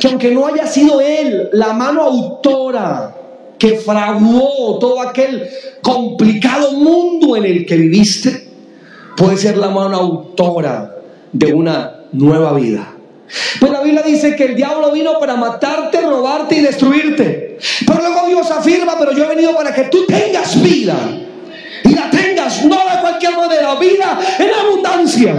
Que 0.00 0.08
aunque 0.08 0.32
no 0.32 0.48
haya 0.48 0.66
sido 0.66 1.00
Él 1.00 1.48
la 1.52 1.74
mano 1.74 2.02
autora 2.02 3.16
que 3.56 3.76
fraguó 3.76 4.80
todo 4.80 5.00
aquel 5.00 5.48
complicado 5.80 6.72
mundo 6.72 7.36
en 7.36 7.44
el 7.44 7.64
que 7.64 7.76
viviste, 7.76 8.48
puede 9.16 9.36
ser 9.36 9.58
la 9.58 9.68
mano 9.70 9.96
autora 9.96 10.96
de 11.30 11.54
una 11.54 12.00
nueva 12.10 12.52
vida. 12.54 12.96
Pues 13.60 13.70
la 13.70 13.82
Biblia 13.82 14.02
dice 14.02 14.34
que 14.34 14.44
el 14.44 14.56
diablo 14.56 14.90
vino 14.90 15.20
para 15.20 15.36
matarte, 15.36 16.00
robarte 16.00 16.56
y 16.56 16.62
destruirte. 16.62 17.58
Pero 17.86 18.00
luego 18.00 18.26
Dios 18.26 18.50
afirma, 18.50 18.96
pero 18.98 19.12
yo 19.12 19.22
he 19.22 19.28
venido 19.28 19.54
para 19.54 19.72
que 19.72 19.84
tú 19.84 20.04
tengas 20.04 20.60
vida. 20.60 20.96
Y 21.88 21.94
la 21.94 22.10
tengas, 22.10 22.64
no 22.64 22.76
de 22.76 23.00
cualquier 23.00 23.36
manera, 23.36 23.74
vida 23.76 24.18
en 24.38 24.50
abundancia. 24.52 25.34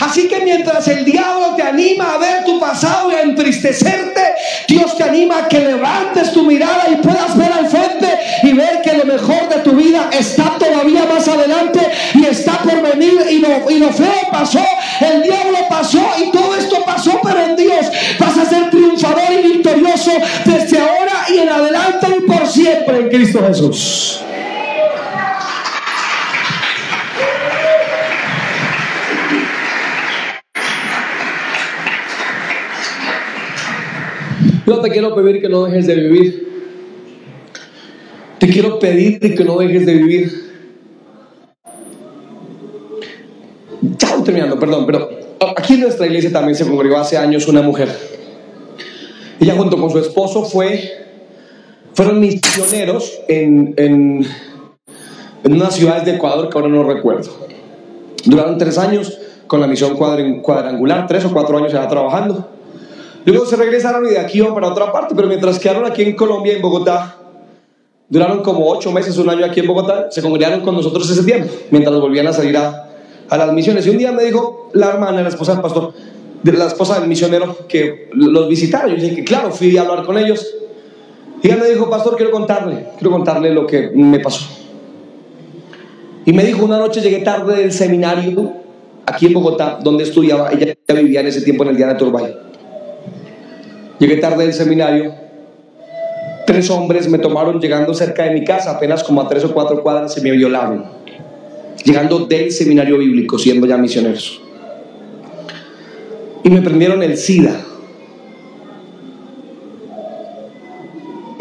Así 0.00 0.28
que 0.28 0.40
mientras 0.40 0.86
el 0.88 1.04
diablo 1.04 1.54
te 1.56 1.62
anima 1.62 2.14
a 2.14 2.18
ver 2.18 2.44
tu 2.44 2.60
pasado 2.60 3.10
y 3.10 3.14
a 3.14 3.22
entristecerte, 3.22 4.20
Dios 4.68 4.96
te 4.96 5.04
anima 5.04 5.38
a 5.38 5.48
que 5.48 5.60
levantes 5.60 6.32
tu 6.32 6.44
mirada 6.44 6.84
y 6.90 6.96
puedas 6.96 7.36
ver 7.36 7.52
al 7.52 7.68
frente 7.68 8.08
y 8.42 8.52
ver 8.52 8.82
que 8.82 8.96
lo 8.96 9.04
mejor 9.04 9.48
de 9.48 9.60
tu 9.60 9.72
vida 9.72 10.10
está 10.12 10.56
todavía 10.58 11.06
más 11.06 11.26
adelante 11.28 11.80
y 12.14 12.26
está 12.26 12.58
por 12.58 12.82
venir 12.82 13.20
y 13.30 13.38
lo, 13.38 13.70
y 13.70 13.78
lo 13.78 13.92
feo 13.92 14.28
pasó, 14.30 14.64
el 15.00 15.22
diablo 15.22 15.58
pasó 15.68 16.04
y 16.18 16.30
todo 16.30 16.54
esto 16.54 16.84
pasó, 16.84 17.18
pero 17.22 17.40
en 17.40 17.56
Dios 17.56 17.86
vas 18.18 18.36
a 18.38 18.44
ser 18.44 18.70
triunfador 18.70 19.32
y 19.32 19.52
victorioso 19.52 20.12
desde 20.44 20.75
Cristo 23.08 23.44
Jesús. 23.46 24.20
Yo 34.66 34.80
te 34.80 34.90
quiero 34.90 35.14
pedir 35.14 35.40
que 35.40 35.48
no 35.48 35.64
dejes 35.64 35.86
de 35.86 35.94
vivir. 35.94 36.48
Te 38.38 38.48
quiero 38.48 38.78
pedir 38.78 39.20
que 39.20 39.44
no 39.44 39.58
dejes 39.58 39.86
de 39.86 39.94
vivir. 39.94 40.46
Ya 43.80 44.22
terminando, 44.24 44.58
perdón, 44.58 44.86
pero 44.86 45.08
aquí 45.56 45.74
en 45.74 45.80
nuestra 45.82 46.06
iglesia 46.06 46.32
también 46.32 46.56
se 46.56 46.66
congregó 46.66 46.96
hace 46.98 47.16
años 47.16 47.46
una 47.46 47.62
mujer. 47.62 47.88
Ella 49.38 49.54
junto 49.56 49.76
con 49.76 49.90
su 49.90 49.98
esposo 49.98 50.44
fue 50.44 51.05
fueron 51.96 52.20
misioneros 52.20 53.20
en, 53.26 53.72
en, 53.78 54.26
en 55.42 55.52
unas 55.52 55.74
ciudades 55.74 56.04
de 56.04 56.16
Ecuador 56.16 56.50
que 56.50 56.58
ahora 56.58 56.68
no 56.68 56.84
recuerdo. 56.84 57.30
Duraron 58.24 58.58
tres 58.58 58.76
años 58.76 59.18
con 59.46 59.60
la 59.62 59.66
misión 59.66 59.96
cuadrangular, 59.96 61.06
tres 61.06 61.24
o 61.24 61.32
cuatro 61.32 61.56
años 61.56 61.72
ya 61.72 61.88
trabajando. 61.88 62.50
Luego 63.24 63.46
se 63.46 63.56
regresaron 63.56 64.06
y 64.06 64.10
de 64.10 64.18
aquí 64.18 64.38
iban 64.38 64.54
para 64.54 64.68
otra 64.68 64.92
parte, 64.92 65.14
pero 65.14 65.26
mientras 65.26 65.58
quedaron 65.58 65.86
aquí 65.86 66.02
en 66.02 66.14
Colombia, 66.14 66.52
en 66.52 66.60
Bogotá, 66.60 67.16
duraron 68.10 68.42
como 68.42 68.68
ocho 68.68 68.92
meses, 68.92 69.16
un 69.16 69.30
año 69.30 69.46
aquí 69.46 69.60
en 69.60 69.66
Bogotá, 69.66 70.08
se 70.10 70.20
congregaron 70.20 70.60
con 70.60 70.74
nosotros 70.74 71.08
ese 71.10 71.24
tiempo, 71.24 71.48
mientras 71.70 71.98
volvían 71.98 72.26
a 72.26 72.32
salir 72.34 72.56
a, 72.58 72.90
a 73.30 73.36
las 73.38 73.52
misiones. 73.54 73.86
Y 73.86 73.90
un 73.90 73.98
día 73.98 74.12
me 74.12 74.22
dijo 74.22 74.70
la 74.74 74.90
hermana, 74.90 75.22
la 75.22 75.30
esposa 75.30 75.52
del 75.52 75.62
pastor, 75.62 75.94
de 76.42 76.52
la 76.52 76.66
esposa 76.66 77.00
del 77.00 77.08
misionero, 77.08 77.56
que 77.66 78.10
los 78.12 78.48
visitaron. 78.48 78.90
Yo 78.90 79.02
dije 79.02 79.16
que 79.16 79.24
claro, 79.24 79.50
fui 79.50 79.76
a 79.78 79.80
hablar 79.80 80.04
con 80.04 80.18
ellos. 80.18 80.46
Y 81.42 81.48
ella 81.48 81.56
me 81.56 81.68
dijo, 81.68 81.88
pastor, 81.90 82.16
quiero 82.16 82.32
contarle, 82.32 82.86
quiero 82.98 83.10
contarle 83.10 83.50
lo 83.50 83.66
que 83.66 83.90
me 83.94 84.18
pasó. 84.20 84.46
Y 86.24 86.32
me 86.32 86.44
dijo, 86.44 86.64
una 86.64 86.78
noche 86.78 87.00
llegué 87.00 87.18
tarde 87.18 87.56
del 87.56 87.72
seminario 87.72 88.52
aquí 89.06 89.26
en 89.26 89.34
Bogotá, 89.34 89.78
donde 89.82 90.04
estudiaba, 90.04 90.50
ella 90.50 90.74
vivía 90.88 91.20
en 91.20 91.28
ese 91.28 91.42
tiempo 91.42 91.62
en 91.62 91.70
el 91.70 91.76
Diana 91.76 91.96
Turbay. 91.96 92.36
Llegué 93.98 94.16
tarde 94.16 94.44
del 94.44 94.52
seminario. 94.52 95.14
Tres 96.46 96.68
hombres 96.70 97.08
me 97.08 97.18
tomaron 97.18 97.60
llegando 97.60 97.94
cerca 97.94 98.24
de 98.24 98.32
mi 98.32 98.44
casa, 98.44 98.72
apenas 98.72 99.02
como 99.04 99.20
a 99.20 99.28
tres 99.28 99.44
o 99.44 99.52
cuatro 99.52 99.82
cuadras, 99.82 100.12
se 100.12 100.20
me 100.20 100.32
violaron. 100.32 100.84
Llegando 101.84 102.26
del 102.26 102.50
seminario 102.50 102.98
bíblico, 102.98 103.38
siendo 103.38 103.66
ya 103.66 103.76
misioneros. 103.76 104.40
Y 106.42 106.50
me 106.50 106.62
prendieron 106.62 107.02
el 107.02 107.16
SIDA. 107.16 107.60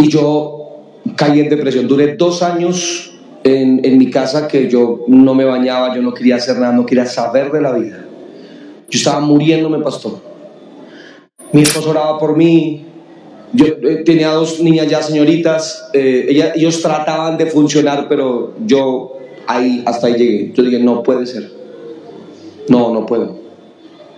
Y 0.06 0.10
yo 0.10 0.84
caí 1.16 1.40
en 1.40 1.50
depresión. 1.50 1.88
Duré 1.88 2.16
dos 2.16 2.42
años 2.42 3.14
en, 3.44 3.84
en, 3.84 3.98
mi 3.98 4.10
casa 4.10 4.48
que 4.48 4.70
yo 4.70 5.06
no 5.08 5.34
me 5.34 5.46
bañaba, 5.46 5.96
yo 5.96 6.02
no 6.02 6.14
quería 6.14 6.36
hacer 6.36 6.58
nada, 6.58 6.74
no 6.74 6.86
quería 6.86 7.06
saber 7.06 7.52
de 7.52 7.62
la 7.62 7.72
vida. 7.72 8.06
Yo 8.90 8.98
estaba 8.98 9.20
muriéndome, 9.20 9.80
pastor 9.80 10.36
mi 11.56 11.62
esposo 11.62 11.92
oraba 11.92 12.20
por 12.20 12.36
mí, 12.36 12.84
yo 13.54 13.66
eh, 13.66 14.04
tenía 14.06 14.32
dos 14.32 14.60
niñas 14.60 14.90
ya 14.90 15.02
señoritas, 15.02 15.90
eh, 15.94 16.52
ellos 16.54 16.82
trataban 16.82 17.38
de 17.38 17.46
funcionar, 17.46 18.08
pero 18.10 18.54
yo 18.66 19.14
ahí, 19.48 19.82
hasta 19.86 20.08
ahí 20.08 20.16
llegué. 20.16 20.52
Yo 20.54 20.64
dije, 20.64 20.80
no 20.80 21.02
puede 21.02 21.26
ser. 21.26 21.50
No, 22.68 22.94
no 22.94 23.06
puedo. 23.06 23.38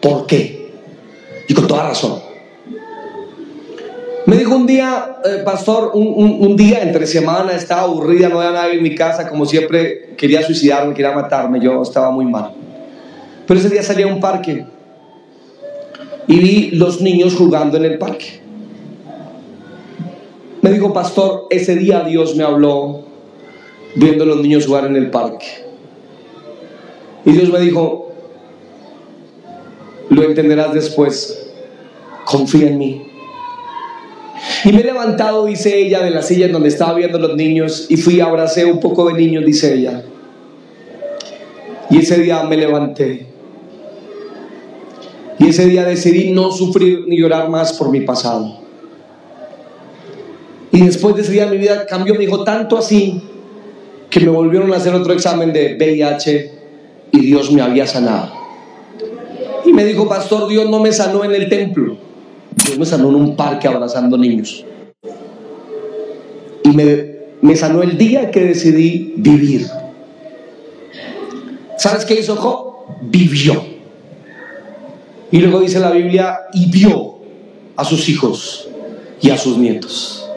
¿Por 0.02 0.26
qué? 0.26 0.72
Y 1.48 1.54
con 1.54 1.68
toda 1.68 1.90
razón. 1.90 2.27
Me 4.28 4.36
dijo 4.36 4.58
un 4.58 4.68
día, 4.68 5.20
eh, 5.24 5.42
pastor, 5.46 5.92
un, 5.94 6.38
un, 6.42 6.58
día 6.58 6.82
entre 6.82 7.08
semana, 7.08 7.54
estaba 7.54 7.84
aburrida, 7.84 8.28
no 8.28 8.42
había 8.42 8.60
nadie 8.60 8.74
en 8.74 8.84
mi 8.84 8.94
casa, 8.94 9.30
como 9.30 9.46
siempre, 9.46 10.16
quería 10.18 10.44
suicidarme, 10.44 10.94
quería 10.94 11.14
matarme, 11.14 11.62
yo 11.62 11.82
estaba 11.82 12.12
muy 12.12 12.26
mal. 12.26 12.52
Pero 13.48 13.58
ese 13.58 13.70
día 13.70 13.82
salí 13.82 14.04
a 14.04 14.08
un 14.08 14.20
parque 14.20 14.66
y 16.28 16.40
vi 16.42 16.72
los 16.72 17.00
niños 17.00 17.36
jugando 17.36 17.78
en 17.78 17.86
el 17.86 17.98
parque. 17.98 18.42
Me 20.62 20.72
dijo, 20.74 20.92
pastor, 20.92 21.48
ese 21.50 21.78
día 21.78 22.02
Dios 22.02 22.36
me 22.36 22.44
habló 22.44 23.06
viendo 23.96 24.26
a 24.26 24.28
los 24.28 24.42
niños 24.42 24.66
jugar 24.66 24.88
en 24.88 24.98
el 24.98 25.10
parque. 25.10 25.48
Y 27.24 27.32
Dios 27.32 27.50
me 27.50 27.62
dijo, 27.62 28.12
lo 30.10 30.24
entenderás 30.24 30.74
después, 30.74 31.50
confía 32.26 32.68
en 32.68 32.78
mí. 32.78 33.17
Y 34.64 34.72
me 34.72 34.82
he 34.82 34.84
levantado, 34.84 35.46
dice 35.46 35.78
ella, 35.78 36.02
de 36.02 36.10
la 36.10 36.22
silla 36.22 36.48
en 36.48 36.52
donde 36.52 36.70
estaba 36.70 36.94
viendo 36.94 37.20
los 37.20 37.36
niños 37.36 37.88
y 37.90 37.98
fui, 37.98 38.20
abracé 38.20 38.66
un 38.66 38.80
poco 38.80 39.08
de 39.08 39.14
niños, 39.14 39.46
dice 39.46 39.74
ella. 39.74 40.04
Y 41.90 42.00
ese 42.00 42.18
día 42.18 42.44
me 42.44 42.58
levanté 42.58 43.28
y 45.40 45.50
ese 45.50 45.66
día 45.66 45.86
decidí 45.86 46.32
no 46.32 46.52
sufrir 46.52 47.06
ni 47.08 47.18
llorar 47.18 47.50
más 47.50 47.74
por 47.74 47.90
mi 47.90 48.02
pasado. 48.02 48.60
Y 50.72 50.82
después 50.82 51.16
de 51.16 51.22
ese 51.22 51.32
día 51.34 51.46
mi 51.48 51.58
vida 51.58 51.86
cambió, 51.86 52.14
me 52.14 52.22
dijo 52.22 52.44
tanto 52.44 52.78
así 52.78 53.22
que 54.10 54.20
me 54.20 54.30
volvieron 54.30 54.74
a 54.74 54.78
hacer 54.78 54.94
otro 54.94 55.14
examen 55.14 55.54
de 55.54 55.76
VIH 55.76 56.52
y 57.12 57.20
Dios 57.20 57.52
me 57.52 57.62
había 57.62 57.86
sanado. 57.86 58.34
Y 59.66 59.74
me 59.74 59.86
dijo, 59.86 60.08
pastor, 60.08 60.48
Dios 60.48 60.70
no 60.70 60.80
me 60.80 60.92
sanó 60.92 61.24
en 61.24 61.34
el 61.34 61.50
templo, 61.50 61.98
Dios 62.64 62.78
me 62.78 62.86
sanó 62.86 63.10
en 63.10 63.16
un 63.16 63.36
parque 63.36 63.68
abrazando 63.68 64.18
niños. 64.18 64.66
Y 66.64 66.70
me, 66.70 67.18
me 67.42 67.56
sanó 67.56 67.84
el 67.84 67.98
día 67.98 68.32
que 68.32 68.42
decidí 68.42 69.14
vivir. 69.18 69.68
¿Sabes 71.78 72.04
qué 72.04 72.16
hizo 72.16 72.36
Job? 72.36 72.98
Vivió. 73.02 73.64
Y 75.32 75.40
luego 75.40 75.60
dice 75.60 75.80
la 75.80 75.92
Biblia, 75.92 76.40
y 76.54 76.70
vio 76.72 77.20
a 77.76 77.86
sus 77.86 78.10
hijos 78.10 78.68
y 79.22 79.30
a 79.30 79.38
sus 79.38 79.58
nietos. 79.58 80.28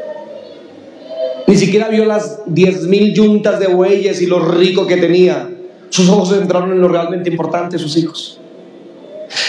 Ni 1.47 1.57
siquiera 1.57 1.89
vio 1.89 2.05
las 2.05 2.43
diez 2.47 2.83
mil 2.83 3.15
yuntas 3.15 3.59
de 3.59 3.69
bueyes 3.69 4.21
y 4.21 4.27
lo 4.27 4.41
rico 4.41 4.87
que 4.87 4.99
tenía. 4.99 5.49
Sus 5.89 6.09
ojos 6.09 6.29
se 6.29 6.37
centraron 6.37 6.71
en 6.73 6.81
lo 6.81 6.89
realmente 6.89 7.31
importante, 7.31 7.79
sus 7.79 7.97
hijos. 7.97 8.41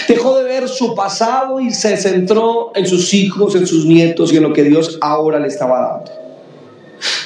Dejó 0.08 0.38
de 0.38 0.41
su 0.68 0.94
pasado 0.94 1.60
y 1.60 1.70
se 1.70 1.96
centró 1.96 2.72
en 2.74 2.86
sus 2.86 3.12
hijos, 3.14 3.54
en 3.54 3.66
sus 3.66 3.86
nietos 3.86 4.32
y 4.32 4.36
en 4.36 4.42
lo 4.42 4.52
que 4.52 4.62
Dios 4.62 4.98
ahora 5.00 5.38
le 5.38 5.48
estaba 5.48 5.80
dando. 5.80 6.12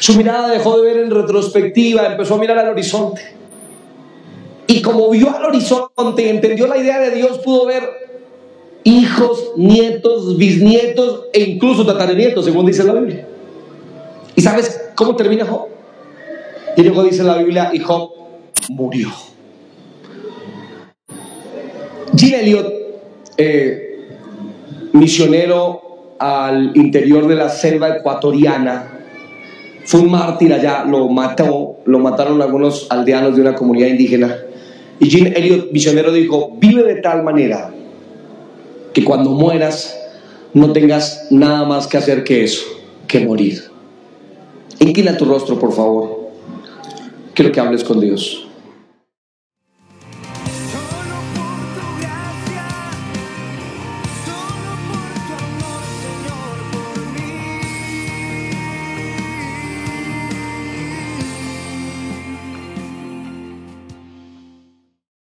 Su 0.01 0.15
mirada 0.15 0.49
dejó 0.49 0.81
de 0.81 0.87
ver 0.87 1.05
en 1.05 1.11
retrospectiva, 1.11 2.07
empezó 2.07 2.35
a 2.35 2.39
mirar 2.39 2.59
al 2.59 2.71
horizonte. 2.71 3.23
Y 4.67 4.83
como 4.83 5.11
vio 5.11 5.35
al 5.35 5.45
horizonte 5.45 6.25
y 6.25 6.29
entendió 6.29 6.67
la 6.67 6.79
idea 6.79 6.99
de 6.99 7.11
Dios, 7.11 7.39
pudo 7.39 7.67
ver 7.67 7.83
hijos, 8.85 9.53
nietos, 9.57 10.37
bisnietos 10.37 11.25
e 11.33 11.41
incluso 11.43 11.85
tataranietos, 11.85 12.45
según 12.45 12.67
dice 12.67 12.85
la 12.85 12.95
Biblia. 12.95 13.27
¿Y 14.35 14.41
sabes 14.41 14.91
cómo 14.95 15.17
termina 15.17 15.45
Job? 15.47 15.69
Y 16.77 16.83
luego 16.83 17.05
dice 17.05 17.23
la 17.23 17.37
Biblia, 17.39 17.71
y 17.73 17.79
Job 17.79 18.11
murió. 18.69 19.11
Gene 22.17 22.41
Elliot, 22.41 22.73
eh, 23.37 24.09
misionero 24.93 26.15
al 26.19 26.77
interior 26.77 27.27
de 27.29 27.35
la 27.35 27.49
selva 27.49 27.97
ecuatoriana, 27.97 28.93
fue 29.85 30.01
un 30.01 30.11
mártir 30.11 30.53
allá, 30.53 30.85
lo 30.85 31.09
mató, 31.09 31.77
lo 31.85 31.99
mataron 31.99 32.43
algunos 32.43 32.87
aldeanos 32.91 33.37
de 33.37 33.43
una 33.43 33.55
comunidad 33.55 33.89
indígena. 33.89 34.37
Y 34.99 35.11
Gene 35.11 35.33
Elliot, 35.37 35.71
misionero, 35.73 36.13
dijo, 36.13 36.57
vive 36.59 36.83
de 36.83 36.97
tal 36.97 37.23
manera 37.23 37.71
que 38.93 39.05
cuando 39.05 39.31
mueras 39.31 39.97
no 40.55 40.73
tengas 40.73 41.29
nada 41.31 41.65
más 41.67 41.87
que 41.87 41.99
hacer 41.99 42.25
que 42.25 42.43
eso, 42.43 42.65
que 43.07 43.21
morir. 43.21 43.65
Inclina 44.81 45.17
tu 45.17 45.27
rostro, 45.27 45.59
por 45.59 45.73
favor. 45.73 46.31
Quiero 47.35 47.53
que 47.53 47.61
hables 47.61 47.85
con 47.85 48.01
Dios. 48.01 48.46